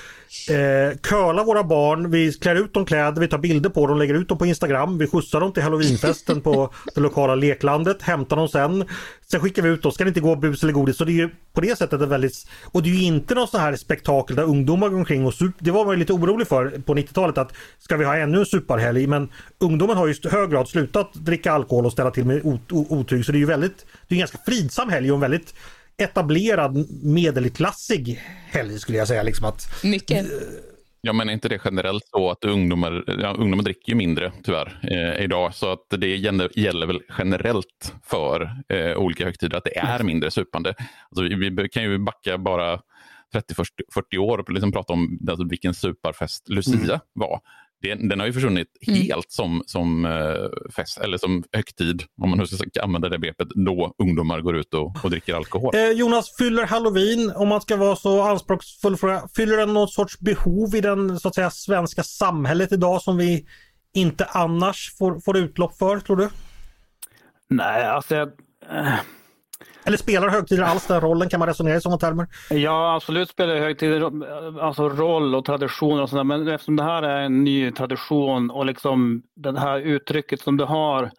[0.50, 4.14] eh, curlar våra barn, vi klär ut dem kläder, vi tar bilder på dem, lägger
[4.14, 8.48] ut dem på Instagram, vi skjutsar dem till halloweenfesten på det lokala leklandet, hämtar dem
[8.48, 8.84] sen.
[9.30, 10.96] Sen skickar vi ut dem, ska det inte gå bus eller godis.
[10.96, 12.48] Så det är ju på det sättet är väldigt...
[12.64, 15.54] Och det är ju inte någon sån här spektakel där ungdomar går omkring och sup,
[15.58, 18.46] Det var man ju lite orolig för på 90-talet att ska vi ha ännu en
[18.46, 19.06] superhelg?
[19.06, 23.24] Men ungdomen har ju i hög grad slutat dricka alkohol och ställa till med otyg.
[23.24, 23.86] Så det är ju väldigt...
[24.08, 25.54] Det är en ganska fridsam helg och en väldigt
[25.98, 29.22] etablerad medelklassig helg skulle jag säga.
[29.22, 30.26] Liksom att, Mycket.
[31.00, 34.78] Ja, men är inte det generellt så att ungdomar, ja, ungdomar dricker ju mindre tyvärr
[34.82, 35.54] eh, idag.
[35.54, 40.30] Så att det gäller, gäller väl generellt för eh, olika högtider att det är mindre
[40.30, 40.74] supande.
[41.10, 42.80] Alltså, vi, vi kan ju backa bara
[43.34, 47.00] 30-40 år och liksom prata om alltså, vilken superfest Lucia mm.
[47.12, 47.40] var
[47.88, 49.00] den, den har ju försvunnit mm.
[49.00, 53.48] helt som, som uh, fest, eller som högtid, om man nu ska använda det begreppet,
[53.48, 55.74] då ungdomar går ut och, och dricker alkohol.
[55.74, 60.18] Eh, Jonas, fyller halloween, om man ska vara så anspråksfull fråga, fyller den något sorts
[60.18, 63.46] behov i den så att säga svenska samhället idag som vi
[63.94, 66.28] inte annars får, får utlopp för, tror du?
[67.48, 68.16] Nej, alltså
[68.70, 68.98] äh
[69.86, 71.28] eller spelar högtider alls den rollen?
[71.28, 72.26] Kan man resonera i sådana termer?
[72.50, 74.10] Ja, absolut spelar högtider
[74.60, 76.24] alltså roll och traditioner och sådär.
[76.24, 80.64] Men eftersom det här är en ny tradition och liksom det här uttrycket som du
[80.64, 81.10] har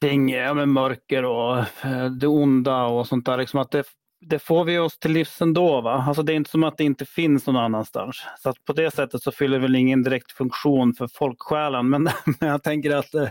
[0.00, 3.38] kring ja, mörker och eh, det onda och sånt där.
[3.38, 3.84] Liksom att det,
[4.20, 5.80] det får vi oss till livs ändå.
[5.80, 6.04] Va?
[6.08, 8.22] Alltså det är inte som att det inte finns någon annanstans.
[8.42, 11.90] Så att på det sättet så fyller det väl ingen direkt funktion för folksjälen.
[11.90, 12.02] Men,
[12.40, 13.28] men jag tänker att eh,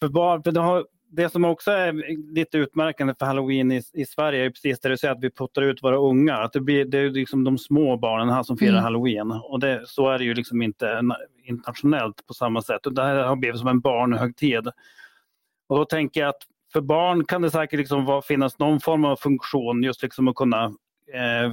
[0.00, 1.92] för barn, för det har det som också är
[2.34, 5.62] lite utmärkande för halloween i, i Sverige är precis det du säger att vi puttar
[5.62, 6.42] ut våra ungar.
[6.42, 8.82] Att det, blir, det är liksom de små barnen här som firar mm.
[8.82, 9.30] halloween.
[9.30, 11.02] Och det, så är det ju liksom inte
[11.44, 12.86] internationellt på samma sätt.
[12.86, 14.68] Och det här har blivit som en barnhögtid.
[15.68, 16.42] Och då tänker jag att
[16.72, 20.36] för barn kan det säkert liksom vara, finnas någon form av funktion just liksom att
[20.36, 20.64] kunna,
[21.14, 21.52] eh,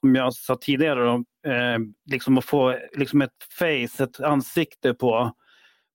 [0.00, 5.32] som jag sa tidigare, då, eh, liksom att få liksom ett face, ett ansikte på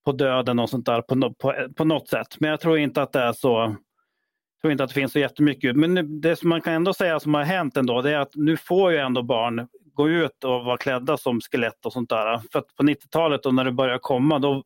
[0.06, 2.40] på döden och sånt där på, på, på något sätt.
[2.40, 3.50] Men jag tror inte att det är så.
[3.50, 5.76] Jag tror inte att det finns så jättemycket.
[5.76, 8.58] Men det som man kan ändå säga som har hänt ändå, det är att nu
[8.58, 12.42] får ju ändå barn gå ut och vara klädda som skelett och sånt där.
[12.52, 14.64] För att på 90-talet och när det började komma, då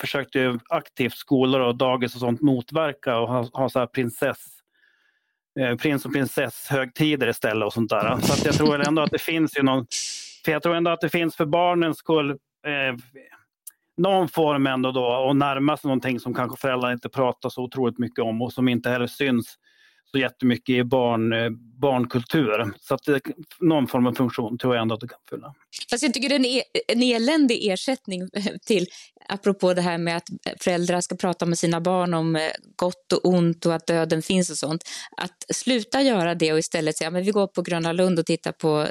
[0.00, 4.38] försökte ju aktivt skolor och dagis och sånt motverka och ha, ha så här prinsess
[5.60, 8.16] eh, prins och prinsesshögtider istället och sånt där.
[8.20, 9.86] Så att jag tror ändå att det finns ju någon,
[10.44, 12.96] för jag tror ändå att det finns för barnens skull eh,
[13.96, 17.98] någon form ändå då och närma sig någonting som kanske föräldrar inte pratar så otroligt
[17.98, 19.58] mycket om och som inte heller syns
[20.14, 22.72] så jättemycket i barn, eh, barnkultur.
[22.80, 23.20] Så att det,
[23.60, 25.54] någon form av funktion tror jag ändå att det kan fylla.
[25.90, 28.28] Fast jag tycker det är en, e-, en eländig ersättning
[28.66, 28.86] till,
[29.28, 30.28] apropå det här med att
[30.60, 32.42] föräldrar ska prata med sina barn om eh,
[32.76, 34.82] gott och ont och att döden finns och sånt.
[35.16, 38.52] Att sluta göra det och istället säga att vi går på Gröna Lund och tittar
[38.52, 38.88] på eh,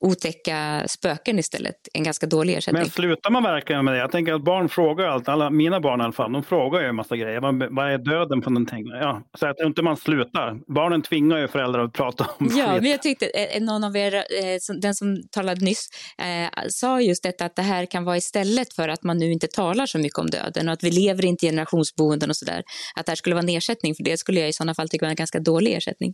[0.00, 1.74] otäcka spöken istället.
[1.94, 2.82] En ganska dålig ersättning.
[2.82, 3.98] Men slutar man verkligen med det?
[3.98, 6.86] Jag tänker att barn frågar allt, alla mina barn i alla fall, de frågar ju
[6.86, 7.40] en massa grejer.
[7.40, 8.86] Vad, vad är döden för någonting?
[8.86, 10.74] Ja, så att inte man slutar.
[10.74, 12.82] Barnen tvingar ju föräldrar att prata om Ja, skit.
[12.82, 17.22] men jag tyckte eh, någon av er, eh, den som talade nyss, eh, sa just
[17.22, 20.18] detta att det här kan vara istället för att man nu inte talar så mycket
[20.18, 22.62] om döden och att vi lever inte i generationsboenden och sådär.
[22.96, 25.04] Att det här skulle vara en ersättning för det skulle jag i sådana fall tycka
[25.06, 26.12] var en ganska dålig ersättning.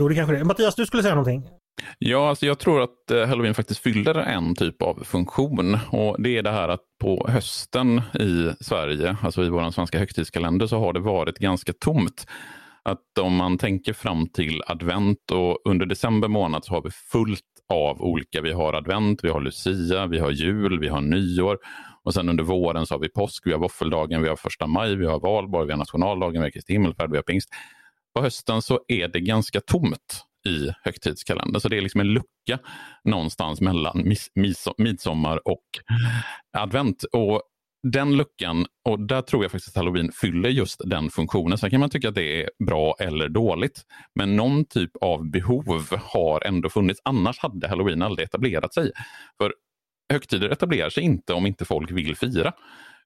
[0.00, 1.42] Jo, det kanske det Mattias, du skulle säga någonting?
[1.98, 5.78] Ja, alltså jag tror att eh, halloween faktiskt fyller en typ av funktion.
[5.90, 10.66] Och Det är det här att på hösten i Sverige, alltså i vår svenska högtidskalender,
[10.66, 12.26] så har det varit ganska tomt.
[12.82, 17.40] Att om man tänker fram till advent och under december månad så har vi fullt
[17.72, 18.40] av olika.
[18.40, 21.58] Vi har advent, vi har lucia, vi har jul, vi har nyår
[22.04, 24.96] och sen under våren så har vi påsk, vi har våffeldagen, vi har första maj,
[24.96, 27.48] vi har valborg, vi har nationaldagen, vi har Kristi himmelfärd, vi har pingst.
[28.14, 31.60] På hösten så är det ganska tomt i högtidskalendern.
[31.60, 32.58] Så det är liksom en lucka
[33.04, 34.14] någonstans mellan
[34.78, 35.64] midsommar och
[36.58, 37.04] advent.
[37.12, 37.42] Och
[37.92, 41.58] den luckan, och där tror jag faktiskt att halloween fyller just den funktionen.
[41.58, 43.82] Sen kan man tycka att det är bra eller dåligt.
[44.14, 47.00] Men någon typ av behov har ändå funnits.
[47.04, 48.92] Annars hade halloween aldrig etablerat sig.
[49.38, 49.54] För
[50.12, 52.52] högtider etablerar sig inte om inte folk vill fira.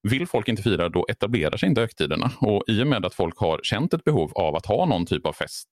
[0.02, 2.30] Vill folk inte fira, då etablerar sig inte högtiderna.
[2.40, 5.26] Och i och med att folk har känt ett behov av att ha någon typ
[5.26, 5.68] av fest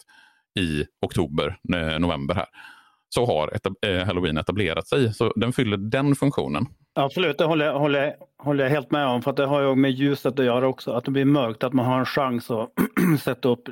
[0.56, 2.46] i oktober, eh, november här,
[3.08, 5.14] så har etab eh, halloween etablerat sig.
[5.14, 6.66] Så den fyller den funktionen.
[6.94, 9.22] Absolut, det håller, håller, håller jag helt med om.
[9.22, 10.92] För det har ju med ljuset att göra också.
[10.92, 12.70] Att det blir mörkt, att man har en chans att
[13.20, 13.68] sätta upp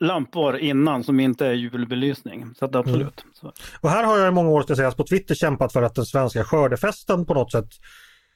[0.00, 2.54] lampor innan som inte är julbelysning.
[2.58, 3.24] Så att absolut.
[3.42, 3.52] Mm.
[3.80, 6.06] Och här har jag i många år, ska sägas, på Twitter kämpat för att den
[6.06, 7.68] svenska skördefesten på något sätt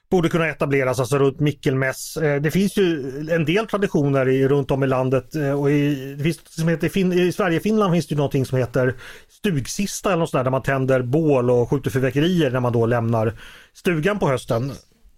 [0.09, 2.17] borde kunna etableras, alltså runt Mickelmäss.
[2.17, 6.15] Eh, det finns ju en del traditioner i, runt om i landet eh, och i,
[6.17, 8.95] det finns, som heter, i Sverige Finland finns det någonting som heter
[9.29, 12.85] stugsista eller något sånt där, där man tänder bål och skjuter fyrverkerier när man då
[12.85, 13.39] lämnar
[13.73, 14.71] stugan på hösten.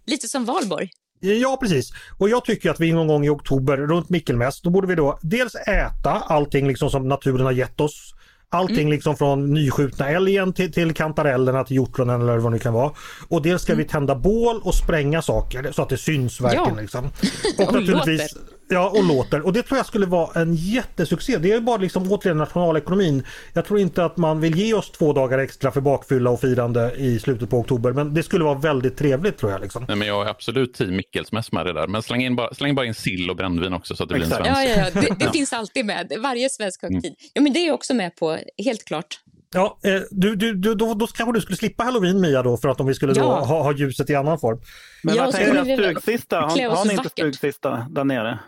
[0.05, 0.89] Lite som valborg.
[1.19, 1.91] Ja precis.
[2.17, 5.19] Och jag tycker att vi någon gång i oktober runt Mickelmäss, då borde vi då
[5.21, 8.13] dels äta allting liksom som naturen har gett oss.
[8.53, 8.91] Allting mm.
[8.91, 12.91] liksom från nyskjutna älgen till, till kantarellerna till hjortronen eller vad det kan vara.
[13.27, 13.83] Och dels ska mm.
[13.83, 16.75] vi tända bål och spränga saker så att det syns verkligen.
[16.75, 16.81] Ja.
[16.81, 17.05] Liksom.
[17.57, 18.37] Och, och naturligtvis
[18.71, 19.45] Ja, och låter.
[19.45, 21.37] Och det tror jag skulle vara en jättesuccé.
[21.37, 23.23] Det är bara liksom återigen nationalekonomin.
[23.53, 26.91] Jag tror inte att man vill ge oss två dagar extra för bakfylla och firande
[26.97, 27.91] i slutet på oktober.
[27.91, 29.61] Men det skulle vara väldigt trevligt tror jag.
[29.61, 29.85] Liksom.
[29.87, 31.87] Nej, men jag är absolut team Mickelsmäss med det där.
[31.87, 34.41] Men släng in, bara, släng bara in sill och brännvin också så att det Exakt.
[34.41, 34.77] blir en svensk.
[34.77, 35.01] Ja, ja, ja.
[35.01, 36.11] Det, det finns alltid med.
[36.19, 37.05] Varje svensk högtid.
[37.05, 37.15] Mm.
[37.33, 39.19] Ja, men det är jag också med på, helt klart.
[39.53, 42.69] Ja, eh, du, du, du, då, då kanske du skulle slippa halloween Mia då för
[42.69, 43.39] att om vi skulle ja.
[43.39, 44.61] ha, ha ljuset i annan form.
[45.03, 48.39] Men jag tänker stugsista, har, har ni inte stugsista där nere?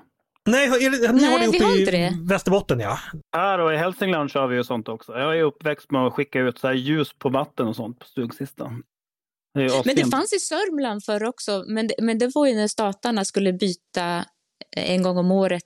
[0.45, 2.13] Nej, är det, ni Nej, har det uppe i det.
[2.21, 2.99] Västerbotten ja.
[3.35, 5.11] Här och i Hälsingland kör vi ju sånt också.
[5.11, 8.05] Jag är uppväxt med att skicka ut så här ljus på vatten och sånt på
[8.05, 8.83] stugsistan.
[9.53, 12.67] Det men det fanns i Sörmland förr också, men det, men det var ju när
[12.67, 14.25] statarna skulle byta
[14.75, 15.63] en gång om året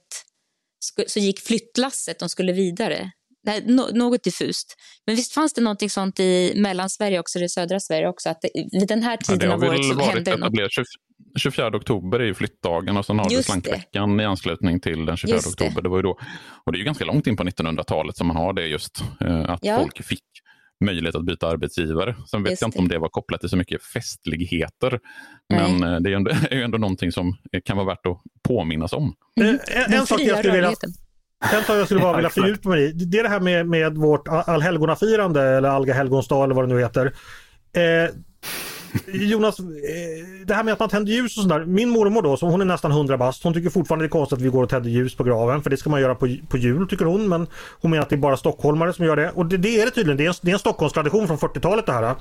[1.07, 3.11] så gick flyttlasset, de skulle vidare.
[3.43, 3.63] Nej,
[3.93, 4.75] något diffust.
[5.05, 8.49] Men visst fanns det något sånt i Mellansverige också, eller södra Sverige också, att det,
[8.71, 10.53] vid den här tiden ja, av året så hände något.
[11.37, 15.35] 24 oktober är ju flyttdagen och sen har du slankveckan i anslutning till den 24
[15.35, 15.81] just oktober.
[15.81, 15.89] Det.
[15.89, 16.19] var ju då,
[16.65, 19.49] och det är ju ganska långt in på 1900-talet som man har det just, eh,
[19.49, 19.77] att ja.
[19.77, 20.23] folk fick
[20.85, 22.15] möjlighet att byta arbetsgivare.
[22.31, 22.81] Sen vet just jag inte det.
[22.81, 24.99] om det var kopplat till så mycket festligheter.
[25.49, 25.93] Men Nej.
[25.93, 29.13] Eh, det är ju ändå, är ändå någonting som kan vara värt att påminnas om.
[29.41, 29.59] Mm.
[29.67, 30.73] En, en sak jag skulle vilja
[31.53, 33.95] en sak jag skulle bara vilja fördjupa mig i, det är det här med, med
[33.97, 37.05] vårt allhelgonafirande eller Alga helgonsdag eller vad det nu heter.
[37.73, 38.11] Eh,
[39.07, 39.65] Jonas, eh,
[40.45, 41.65] det här med att man tänder ljus och sådär.
[41.65, 44.37] Min mormor då, som hon är nästan 100 bast, hon tycker fortfarande det är konstigt
[44.37, 45.63] att vi går och tänder ljus på graven.
[45.63, 47.29] För det ska man göra på, på jul tycker hon.
[47.29, 47.47] Men
[47.81, 49.31] hon menar att det är bara stockholmare som gör det.
[49.31, 50.17] Och det, det är det tydligen.
[50.17, 52.15] Det är en, det är en Stockholmstradition från 40-talet det här.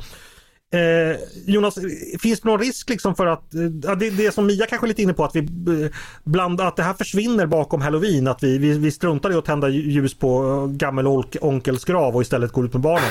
[0.72, 1.78] Eh, Jonas,
[2.20, 5.02] finns det någon risk liksom för att, eh, det, det som Mia kanske är lite
[5.02, 5.90] inne på, att vi eh,
[6.24, 9.68] bland, att det här försvinner bakom halloween, att vi, vi, vi struntar i att tända
[9.68, 11.06] ljus på eh, gammel
[11.40, 13.10] onkels grav och istället går ut med barnen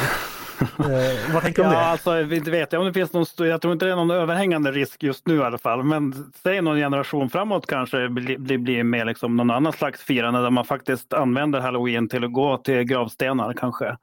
[0.62, 1.80] eh, vad tänker du om det?
[1.80, 4.12] Ja, alltså, inte vet jag om det finns någon, jag tror inte det är någon
[4.12, 5.84] överhängande risk just nu i alla fall.
[5.84, 10.42] Men säg någon generation framåt kanske blir, blir, blir mer liksom någon annan slags firande
[10.42, 13.98] där man faktiskt använder halloween till att gå till gravstenar kanske.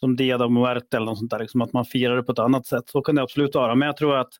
[0.00, 2.38] Som Dia de Muerte eller något sånt där, liksom att man firar det på ett
[2.38, 2.88] annat sätt.
[2.88, 3.74] Så kan det absolut vara.
[3.74, 4.30] Men jag tror att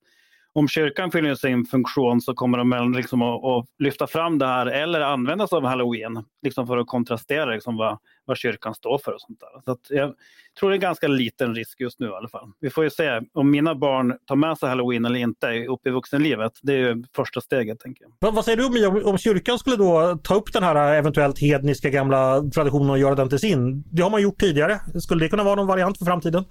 [0.53, 4.67] om kyrkan fyller sin funktion så kommer de liksom att, att, lyfta fram det här
[4.67, 9.13] eller använda sig av halloween liksom för att kontrastera liksom vad, vad kyrkan står för.
[9.13, 9.75] och sånt där.
[9.89, 10.15] Så jag
[10.61, 12.53] tror det är ganska liten risk just nu i alla fall.
[12.61, 15.91] Vi får ju se om mina barn tar med sig halloween eller inte upp i
[15.91, 16.53] vuxenlivet.
[16.63, 17.81] Det är ju första steget.
[17.81, 18.13] tänker jag.
[18.19, 21.91] Vad, vad säger du Mia, om kyrkan skulle då ta upp den här eventuellt hedniska
[21.91, 23.85] gamla traditionen och göra den till sin?
[23.91, 24.81] Det har man gjort tidigare.
[25.01, 26.45] Skulle det kunna vara någon variant för framtiden?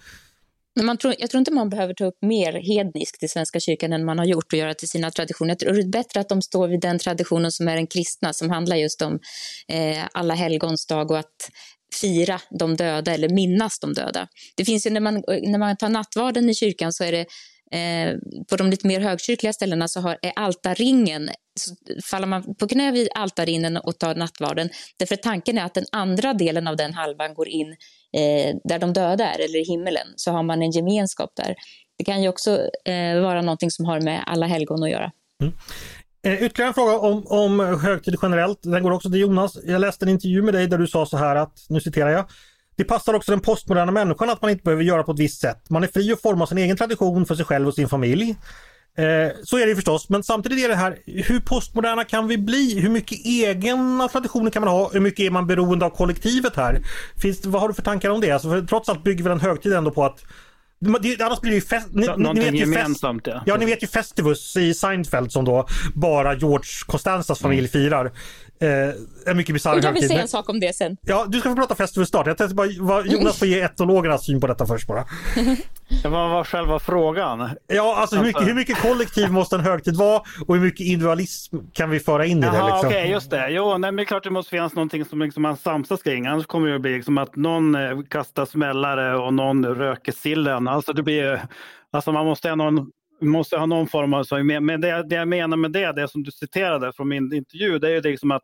[0.85, 4.05] Man tror, jag tror inte man behöver ta upp mer hedniskt i Svenska kyrkan än
[4.05, 5.51] man har gjort och göra till sina traditioner.
[5.51, 8.33] Jag tror det är bättre att de står vid den traditionen som är den kristna,
[8.33, 9.19] som handlar just om
[9.67, 11.49] eh, alla helgons dag och att
[12.01, 14.27] fira de döda eller minnas de döda.
[14.55, 17.25] Det finns ju när man, när man tar nattvarden i kyrkan så är det
[17.71, 18.17] Eh,
[18.49, 21.75] på de lite mer högkyrkliga ställena så har, är altarringen, så
[22.11, 24.69] faller man på knä vid altarringen och tar nattvarden.
[24.99, 27.67] Därför tanken är att den andra delen av den halvan går in
[28.17, 31.55] eh, där de döda är, eller i himmelen, så har man en gemenskap där.
[31.97, 32.51] Det kan ju också
[32.85, 35.11] eh, vara någonting som har med alla helgon att göra.
[35.41, 35.53] Mm.
[36.25, 38.59] Eh, ytterligare en fråga om, om högtid generellt.
[38.61, 39.57] Den går också till Jonas.
[39.63, 42.25] Jag läste en intervju med dig där du sa så här att, nu citerar jag.
[42.77, 45.69] Det passar också den postmoderna människan att man inte behöver göra på ett visst sätt.
[45.69, 48.35] Man är fri att forma sin egen tradition för sig själv och sin familj.
[48.97, 52.79] Eh, så är det förstås, men samtidigt är det här, hur postmoderna kan vi bli?
[52.79, 54.89] Hur mycket egna traditioner kan man ha?
[54.93, 56.81] Hur mycket är man beroende av kollektivet här?
[57.21, 58.31] Finns, vad har du för tankar om det?
[58.31, 60.23] Alltså, trots allt bygger vi en högtid ändå på att
[60.79, 63.53] det, annars blir det ju fest, ni, ni vet ju gemensamt fest, ja.
[63.53, 63.57] ja.
[63.57, 67.69] ni vet ju Festivus i Seinfeld som då bara George Costanzas familj mm.
[67.69, 68.11] firar.
[68.59, 68.69] Eh,
[69.25, 70.97] en mycket bisarr Jag vill säga en sak om det sen.
[71.01, 72.27] Ja, du ska få prata Festivus snart.
[72.27, 75.05] Jag tänkte bara, vad, Jonas får ge etologernas syn på detta först bara.
[76.03, 77.49] Vad var själva frågan?
[77.67, 81.57] Ja, alltså hur mycket, hur mycket kollektiv måste en högtid vara och hur mycket individualism
[81.73, 82.57] kan vi föra in i Jaha, det?
[82.57, 82.87] Liksom?
[82.87, 83.49] Okej, okay, just det.
[83.49, 86.27] Jo, nej, men det är klart det måste finnas någonting som liksom man samsas kring.
[86.27, 90.67] Annars kommer det bli liksom att någon eh, kastar smällare och någon röker sillen.
[90.67, 91.41] Alltså det blir,
[91.91, 94.25] alltså man måste ha någon måste ha någon form av...
[94.61, 97.87] Men det, det jag menar med det, det som du citerade från min intervju, det
[97.87, 98.43] är ju liksom att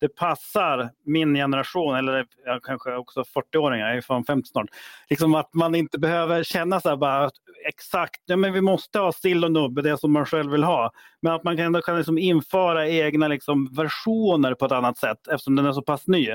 [0.00, 2.26] det passar min generation, eller
[2.62, 4.66] kanske också 40-åringar, jag är fan 50 snart.
[5.10, 7.30] Liksom att man inte behöver känna så här bara
[7.68, 10.90] exakt, ja, men vi måste ha sill och nubbe, det som man själv vill ha.
[11.22, 15.56] Men att man ändå kan liksom införa egna liksom versioner på ett annat sätt eftersom
[15.56, 16.28] den är så pass ny.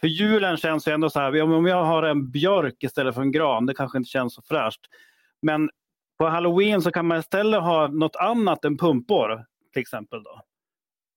[0.00, 3.32] För julen känns ju ändå så här, om jag har en björk istället för en
[3.32, 4.80] gran, det kanske inte känns så fräscht.
[5.42, 5.70] Men
[6.20, 10.40] på halloween så kan man istället ha något annat än pumpor till exempel då.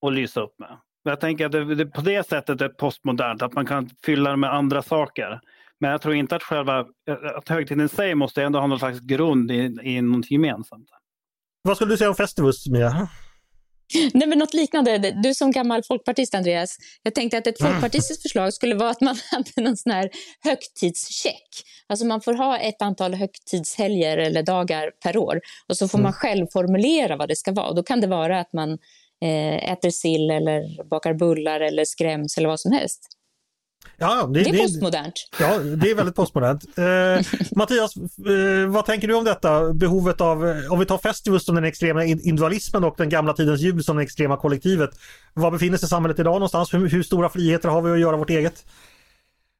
[0.01, 0.77] Och lysa upp med.
[1.03, 4.37] Jag tänker att det, det på det sättet är postmodernt, att man kan fylla det
[4.37, 5.41] med andra saker.
[5.79, 6.85] Men jag tror inte att själva
[7.35, 10.89] att högtiden i sig måste ändå ha någon slags grund i, i något gemensamt.
[11.61, 13.09] Vad skulle du säga om Festivus, Mia?
[14.13, 14.97] Nej, men något liknande.
[15.23, 16.77] Du som gammal folkpartist, Andreas.
[17.03, 20.09] Jag tänkte att ett folkpartistiskt förslag skulle vara att man hade någon sån här
[20.43, 21.49] högtidscheck.
[21.87, 26.13] Alltså man får ha ett antal högtidshelger eller dagar per år och så får man
[26.13, 27.73] själv formulera vad det ska vara.
[27.73, 28.71] Då kan det vara att man
[29.21, 33.07] eh, äter sill eller bakar bullar eller skräms eller vad som helst.
[33.97, 35.13] Ja, det, det är postmodernt.
[35.39, 36.63] Ja, det är väldigt postmodernt.
[36.77, 37.25] Eh,
[37.55, 39.73] Mattias, eh, vad tänker du om detta?
[39.73, 43.83] Behovet av, om vi tar Festivus som den extrema individualismen och den gamla tidens jul
[43.83, 44.89] som det extrema kollektivet.
[45.33, 46.73] Var befinner sig samhället idag någonstans?
[46.73, 48.65] Hur, hur stora friheter har vi att göra vårt eget?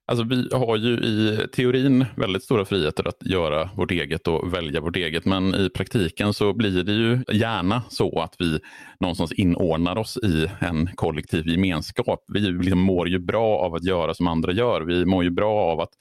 [0.06, 4.82] Alltså vi har ju i teorin väldigt stora friheter att göra vårt eget och välja
[4.82, 5.26] vårt eget.
[5.26, 8.60] Men i praktiken så blir det ju gärna så att vi
[9.00, 12.26] någonstans inordnar oss i en kollektiv gemenskap.
[12.28, 14.82] Vi liksom mår ju bra av att göra som andra gör.
[14.82, 15.94] Vi mår ju bra av att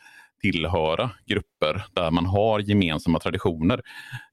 [0.42, 3.80] tillhöra grupper där man har gemensamma traditioner.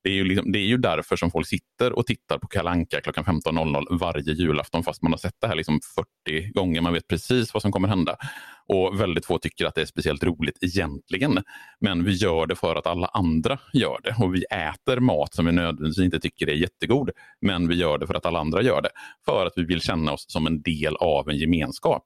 [0.03, 3.01] Det är ju, liksom, det är ju därför som folk sitter och tittar på Kalanka
[3.01, 5.79] klockan 15.00 varje julafton fast man har sett det här liksom
[6.25, 6.81] 40 gånger.
[6.81, 8.15] Man vet precis vad som kommer hända.
[8.67, 11.43] Och väldigt få tycker att det är speciellt roligt egentligen.
[11.79, 14.15] Men vi gör det för att alla andra gör det.
[14.23, 17.09] Och vi äter mat som vi nödvändigtvis inte tycker är jättegod.
[17.41, 18.89] Men vi gör det för att alla andra gör det.
[19.25, 22.03] För att vi vill känna oss som en del av en gemenskap.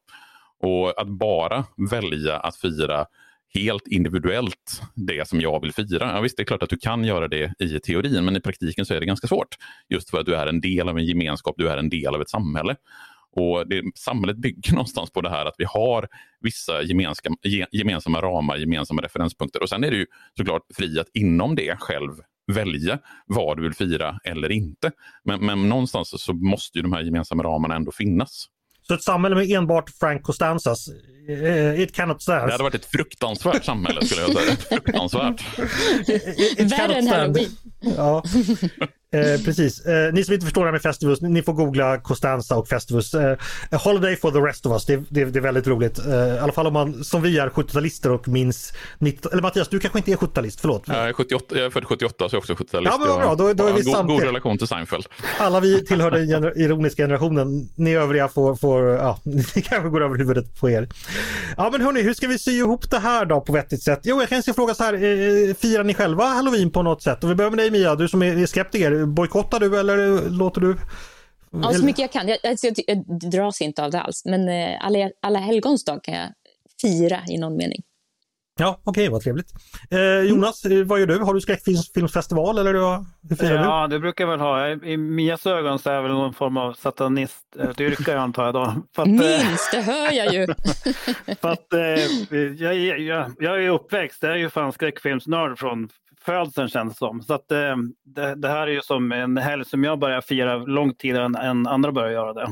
[0.60, 3.06] Och att bara välja att fira
[3.54, 6.12] helt individuellt det som jag vill fira.
[6.16, 8.86] Ja, visst, det är klart att du kan göra det i teorin, men i praktiken
[8.86, 9.56] så är det ganska svårt.
[9.90, 12.22] Just för att du är en del av en gemenskap, du är en del av
[12.22, 12.76] ett samhälle.
[13.36, 16.08] Och det, Samhället bygger någonstans på det här att vi har
[16.42, 17.36] vissa gemensamma,
[17.72, 19.64] gemensamma ramar, gemensamma referenspunkter.
[19.64, 20.06] Och sen är det ju
[20.38, 22.12] såklart fri att inom det själv
[22.52, 24.92] välja vad du vill fira eller inte.
[25.24, 28.48] Men, men någonstans så måste ju de här gemensamma ramarna ändå finnas.
[28.88, 30.90] Så ett samhälle med enbart Frank Costanzas,
[31.30, 32.48] uh, it cannot stand.
[32.48, 34.56] Det hade varit ett fruktansvärt samhälle skulle jag säga.
[34.70, 35.58] Fruktansvärt.
[36.58, 37.52] Värre än halloween.
[37.98, 38.24] Ja.
[39.14, 39.86] Eh, precis.
[39.86, 43.14] Eh, ni som inte förstår det här med Festivus, ni får googla Costanza och Festivus.
[43.14, 43.38] Eh,
[43.72, 46.00] Holiday for the rest of us, det, det, det är väldigt roligt.
[46.06, 49.68] Eh, I alla fall om man som vi är 70-talister och minns 90 Eller Mattias,
[49.68, 50.84] du kanske inte är 70-talist, förlåt.
[50.88, 52.92] Jag är, 78, jag är född 78 så jag är också 70-talist.
[52.92, 55.06] Ja, men bra, då, då är vi god, god relation till Seinfeld.
[55.38, 57.70] Alla vi tillhör den gener ironiska generationen.
[57.76, 60.90] Ni övriga får, får ja, ni kanske går över huvudet på er.
[61.58, 64.00] Ja men hörni, hur ska vi sy ihop det här då på vettigt sätt?
[64.04, 67.24] Jo, jag kanske ska fråga så här, eh, firar ni själva halloween på något sätt?
[67.24, 69.03] Och vi börjar med dig Mia, du som är skeptiker.
[69.06, 70.78] Bojkottar du eller låter du?
[71.52, 72.28] Ja, så mycket jag kan.
[72.28, 74.26] Jag, alltså, jag, jag dras inte av det alls.
[74.26, 76.28] Men eh, alla, alla helgons dag kan jag
[76.82, 77.82] fira i någon mening.
[78.60, 79.54] Ja, okej, okay, vad trevligt.
[79.92, 80.88] Eh, Jonas, mm.
[80.88, 81.20] vad gör du?
[81.20, 83.64] Har du skräckfilmsfestival eller hur firar du?
[83.64, 84.70] Ja, det brukar jag väl ha.
[84.70, 88.76] I Mias ögon så är jag väl någon form av satanistyrka antar jag då.
[88.96, 90.48] För att, Minst, det hör jag ju.
[91.42, 91.80] för att, eh,
[92.64, 95.90] jag, jag, jag är uppväxt, jag är ju fan skräckfilmsnörd från
[96.26, 97.22] födseln känns det som.
[97.22, 100.58] Så att, eh, det, det, här är ju som en helg som jag börjar fira
[100.58, 102.50] långt tidigare än, än andra börjar göra det.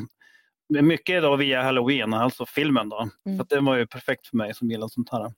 [0.81, 3.09] Mycket då via halloween, alltså filmen då.
[3.25, 3.37] Mm.
[3.37, 5.33] Så det var ju perfekt för mig som gillar sånt här.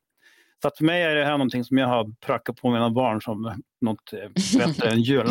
[0.62, 3.22] Så att för mig är det här någonting som jag har prackat på mina barn
[3.22, 5.28] som något eh, bättre än jul.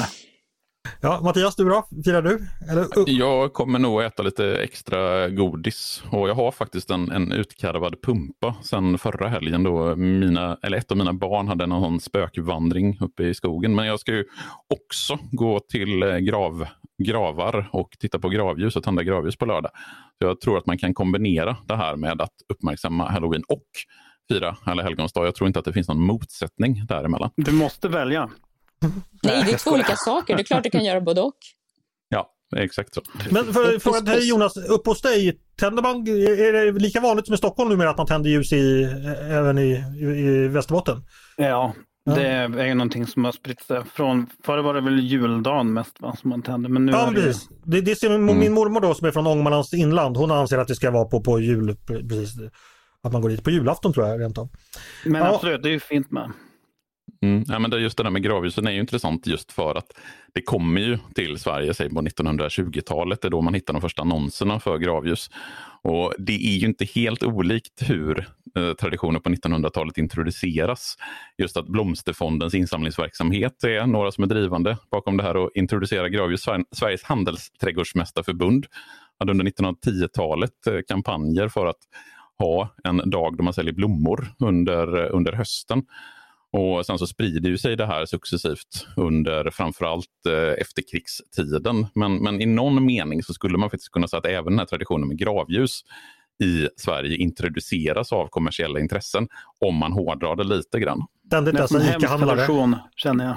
[1.00, 1.86] Ja, Mattias, du då?
[2.04, 2.48] Firar du?
[2.70, 2.86] Eller?
[3.06, 8.54] Jag kommer nog äta lite extra godis och jag har faktiskt en, en utkarvad pumpa
[8.62, 13.34] sedan förra helgen då mina, eller ett av mina barn hade en spökvandring uppe i
[13.34, 13.74] skogen.
[13.74, 14.24] Men jag ska ju
[14.74, 16.66] också gå till eh, grav,
[17.04, 19.70] gravar och titta på gravljus och tända gravljus på lördag.
[20.18, 23.66] Så jag tror att man kan kombinera det här med att uppmärksamma halloween och
[24.28, 25.24] fira alla helgonsdag.
[25.24, 27.30] Jag tror inte att det finns någon motsättning däremellan.
[27.36, 28.30] Du måste välja.
[29.22, 30.36] Nej, det är två olika saker.
[30.36, 31.36] Det är klart du kan göra både och.
[32.08, 33.02] Ja, exakt så.
[33.30, 37.34] Men för, fråga till Jonas, upp hos dig, tänder man, är det lika vanligt som
[37.34, 38.82] i Stockholm numera att man tänder ljus i,
[39.30, 39.70] även i,
[40.00, 41.04] i Västerbotten?
[41.36, 41.74] Ja,
[42.04, 46.00] det är ju någonting som har spritt sig från, förr var det väl juldagen mest
[46.00, 46.68] va, som man tände.
[46.68, 47.20] Men nu ja, är det...
[47.20, 47.48] precis.
[47.64, 48.52] Det, det ser min, mm.
[48.52, 51.40] mormor då som är från Ångermanlands inland, hon anser att det ska vara på, på
[51.40, 52.34] jul, precis.
[53.02, 54.48] Att man går dit på julafton tror jag rent av.
[55.04, 55.34] Men ja.
[55.34, 56.32] absolut, det är ju fint med.
[57.22, 57.44] Mm.
[57.48, 59.92] Ja, men det, just det där med gravljusen är ju intressant just för att
[60.34, 63.20] det kommer ju till Sverige säg på 1920-talet.
[63.22, 65.30] Det är då man hittar de första annonserna för gravljus.
[65.82, 70.96] Och Det är ju inte helt olikt hur eh, traditioner på 1900-talet introduceras.
[71.38, 76.44] Just att Blomsterfondens insamlingsverksamhet är några som är drivande bakom det här och introducera gravljus.
[76.74, 78.66] Sveriges handelsträdgårdsmästarförbund
[79.18, 81.80] hade under 1910-talet eh, kampanjer för att
[82.38, 85.82] ha en dag då man säljer blommor under, eh, under hösten.
[86.52, 91.86] Och Sen så sprider ju sig det här successivt under framförallt eh, efterkrigstiden.
[91.94, 94.66] Men, men i någon mening så skulle man faktiskt kunna säga att även den här
[94.66, 95.80] traditionen med gravljus
[96.42, 99.28] i Sverige introduceras av kommersiella intressen
[99.60, 101.06] om man hårdrar det lite grann.
[101.26, 102.78] Ständigt dessa ICA-handlare.
[102.96, 103.36] känner jag.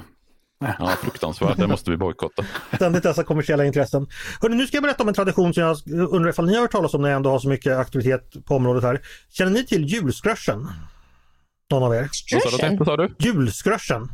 [0.78, 1.56] Ja, fruktansvärt.
[1.56, 2.44] Det måste vi bojkotta.
[2.74, 4.06] Ständigt dessa kommersiella intressen.
[4.40, 6.72] Hörrni, nu ska jag berätta om en tradition som jag undrar ifall ni har hört
[6.72, 9.00] talas om när jag ändå har så mycket aktivitet på området här.
[9.30, 10.68] Känner ni till julskröschen?
[11.70, 12.08] Någon av er?
[12.78, 13.14] Vad sa du?
[13.18, 14.08] Julskröschen.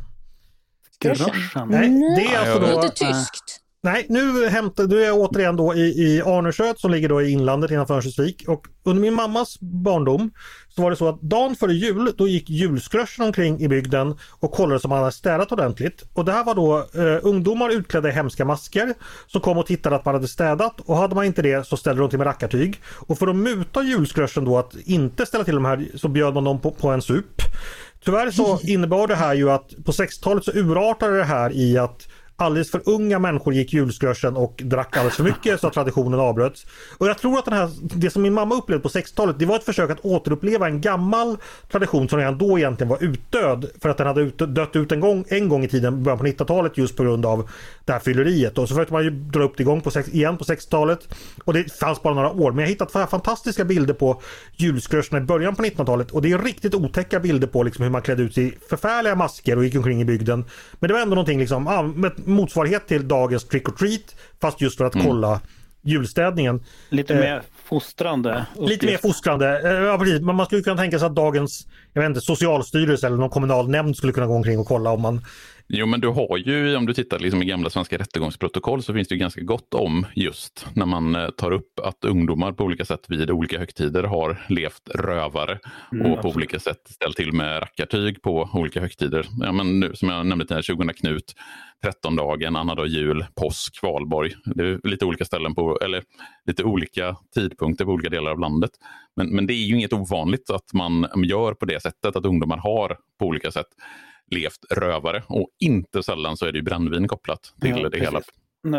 [0.91, 1.33] Skröschen?
[1.67, 2.81] Nej, det är alltså då...
[2.81, 3.59] Lite tyskt.
[3.83, 7.31] Nej, nu, hämtar, nu är jag återigen då i, i Arnesjöt som ligger då i
[7.31, 8.43] inlandet innanför Örnsköldsvik.
[8.47, 10.31] Och under min mammas barndom
[10.75, 14.51] så var det så att dagen före jul då gick julskröschen omkring i bygden och
[14.51, 16.03] kollade som man hade städat ordentligt.
[16.13, 18.93] Och det här var då eh, ungdomar utklädda i hemska masker
[19.27, 22.01] som kom och tittade att man hade städat och hade man inte det så ställde
[22.01, 22.81] de till med rackartyg.
[23.07, 26.43] Och för att muta julskröschen då att inte ställa till de här så bjöd man
[26.43, 27.41] dem på, på en sup.
[28.05, 32.07] Tyvärr så innebar det här ju att på 60-talet så urartade det här i att
[32.35, 36.65] alldeles för unga människor gick julskröschen och drack alldeles för mycket så att traditionen avbröts.
[36.97, 39.55] Och jag tror att den här, det som min mamma upplevde på 60-talet det var
[39.55, 41.37] ett försök att återuppleva en gammal
[41.71, 43.71] tradition som redan då egentligen var utdöd.
[43.81, 46.25] För att den hade ut, dött ut en gång, en gång i tiden, början på
[46.25, 47.49] 90-talet just på grund av
[47.85, 48.57] det här fylleriet.
[48.57, 51.15] Och så försökte man ju dra upp det igång på, igen på 60-talet.
[51.45, 52.51] Och det fanns bara några år.
[52.51, 54.21] Men jag har hittat fantastiska bilder på
[54.55, 56.11] julskröscherna i början på 1900-talet.
[56.11, 59.15] Och det är riktigt otäcka bilder på liksom hur man klädde ut sig i förfärliga
[59.15, 60.45] masker och gick omkring i bygden.
[60.79, 61.83] Men det var ändå någonting liksom, ah,
[62.25, 65.07] motsvarighet till dagens trick or treat fast just för att mm.
[65.07, 65.41] kolla
[65.81, 66.63] julstädningen.
[66.89, 68.45] Lite mer fostrande.
[68.55, 68.69] Uppgift.
[68.69, 70.21] Lite mer fostrande, eh, ja precis.
[70.21, 73.69] Men man skulle kunna tänka sig att dagens jag vet inte, socialstyrelse eller någon kommunal
[73.69, 75.25] nämnd skulle kunna gå omkring och kolla om man
[75.67, 79.07] Jo, men du har ju, om du tittar liksom i gamla svenska rättegångsprotokoll så finns
[79.07, 82.85] det ju ganska gott om just när man eh, tar upp att ungdomar på olika
[82.85, 85.59] sätt vid olika högtider har levt rövare
[85.91, 86.35] mm, och på absolut.
[86.35, 89.25] olika sätt ställt till med rackartyg på olika högtider.
[89.39, 91.33] Ja, men nu, som jag nämnde tidigare, 20 Knut,
[91.85, 94.31] 13-dagen, annandag jul, påsk, valborg.
[94.45, 96.03] Det är lite olika ställen på, eller
[96.45, 98.71] lite olika tidpunkter på olika delar av landet.
[99.15, 102.57] Men, men det är ju inget ovanligt att man gör på det sättet, att ungdomar
[102.57, 103.67] har på olika sätt
[104.33, 108.21] levt rövare och inte sällan så är det ju brännvin kopplat till ja, det hela.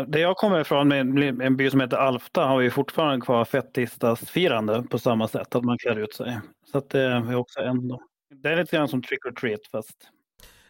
[0.07, 4.83] Det jag kommer ifrån med en by som heter Alfta har vi fortfarande kvar fettisdagsfirande
[4.89, 6.39] på samma sätt, att man klär ut sig.
[6.71, 8.01] Så att det är också ändå.
[8.43, 10.09] Det är lite grann som trick or treat fast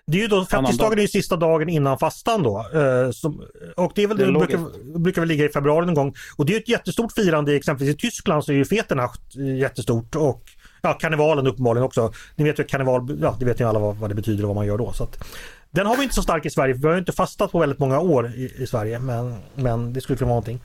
[0.07, 2.65] det är ju då fettisdagen är ju sista dagen innan fastan då.
[2.73, 3.43] Eh, som,
[3.77, 6.13] och det är väl det, det brukar, brukar väl ligga i februari någon gång.
[6.38, 10.43] Och det är ett jättestort firande, exempelvis i Tyskland så är ju Feternacht jättestort och
[10.86, 12.13] ja, karnevalen uppenbarligen också.
[12.36, 14.55] Ni vet ju karneval, ja det vet ju alla vad, vad det betyder och vad
[14.55, 14.93] man gör då.
[14.93, 15.23] Så att,
[15.71, 16.73] den har vi inte så stark i Sverige.
[16.73, 20.17] Vi har inte fastat på väldigt många år i, i Sverige men, men det skulle
[20.17, 20.61] kunna vara någonting.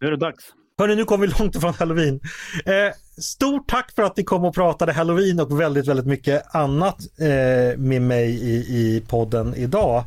[0.00, 0.44] Nu är det dags.
[0.78, 2.20] Hörni, nu kommer vi långt ifrån Halloween.
[2.64, 6.98] Eh, stort tack för att ni kom och pratade Halloween och väldigt, väldigt mycket annat
[7.18, 10.04] eh, med mig i, i podden idag.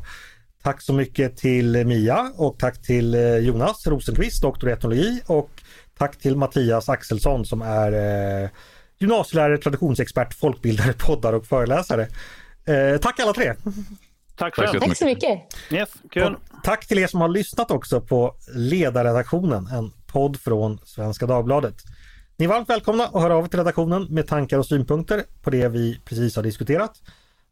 [0.62, 5.50] Tack så mycket till Mia och tack till eh, Jonas Rosenqvist, doktor i etnologi och
[5.98, 7.92] tack till Mattias Axelsson som är
[8.42, 8.48] eh,
[8.98, 12.08] gymnasielärare, traditionsexpert, folkbildare, poddar och föreläsare.
[12.64, 13.54] Eh, tack alla tre!
[14.36, 14.80] Tack själv!
[14.80, 15.40] Tack så mycket!
[15.70, 16.34] Yes, kul!
[16.34, 21.74] Och tack till er som har lyssnat också på Ledarredaktionen, en podd från Svenska Dagbladet.
[22.36, 25.50] Ni är varmt välkomna att höra av er till redaktionen med tankar och synpunkter på
[25.50, 26.92] det vi precis har diskuterat.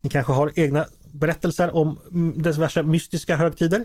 [0.00, 1.98] Ni kanske har egna berättelser om
[2.36, 3.84] diverse mystiska högtider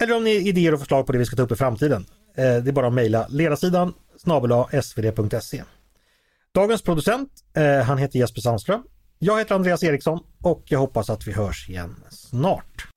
[0.00, 2.06] eller om ni har idéer och förslag på det vi ska ta upp i framtiden.
[2.36, 5.62] Eh, det är bara att mejla ledarsidan snabel svd.se.
[6.54, 8.82] Dagens producent, eh, han heter Jesper Sandström.
[9.18, 12.88] Jag heter Andreas Eriksson och jag hoppas att vi hörs igen snart.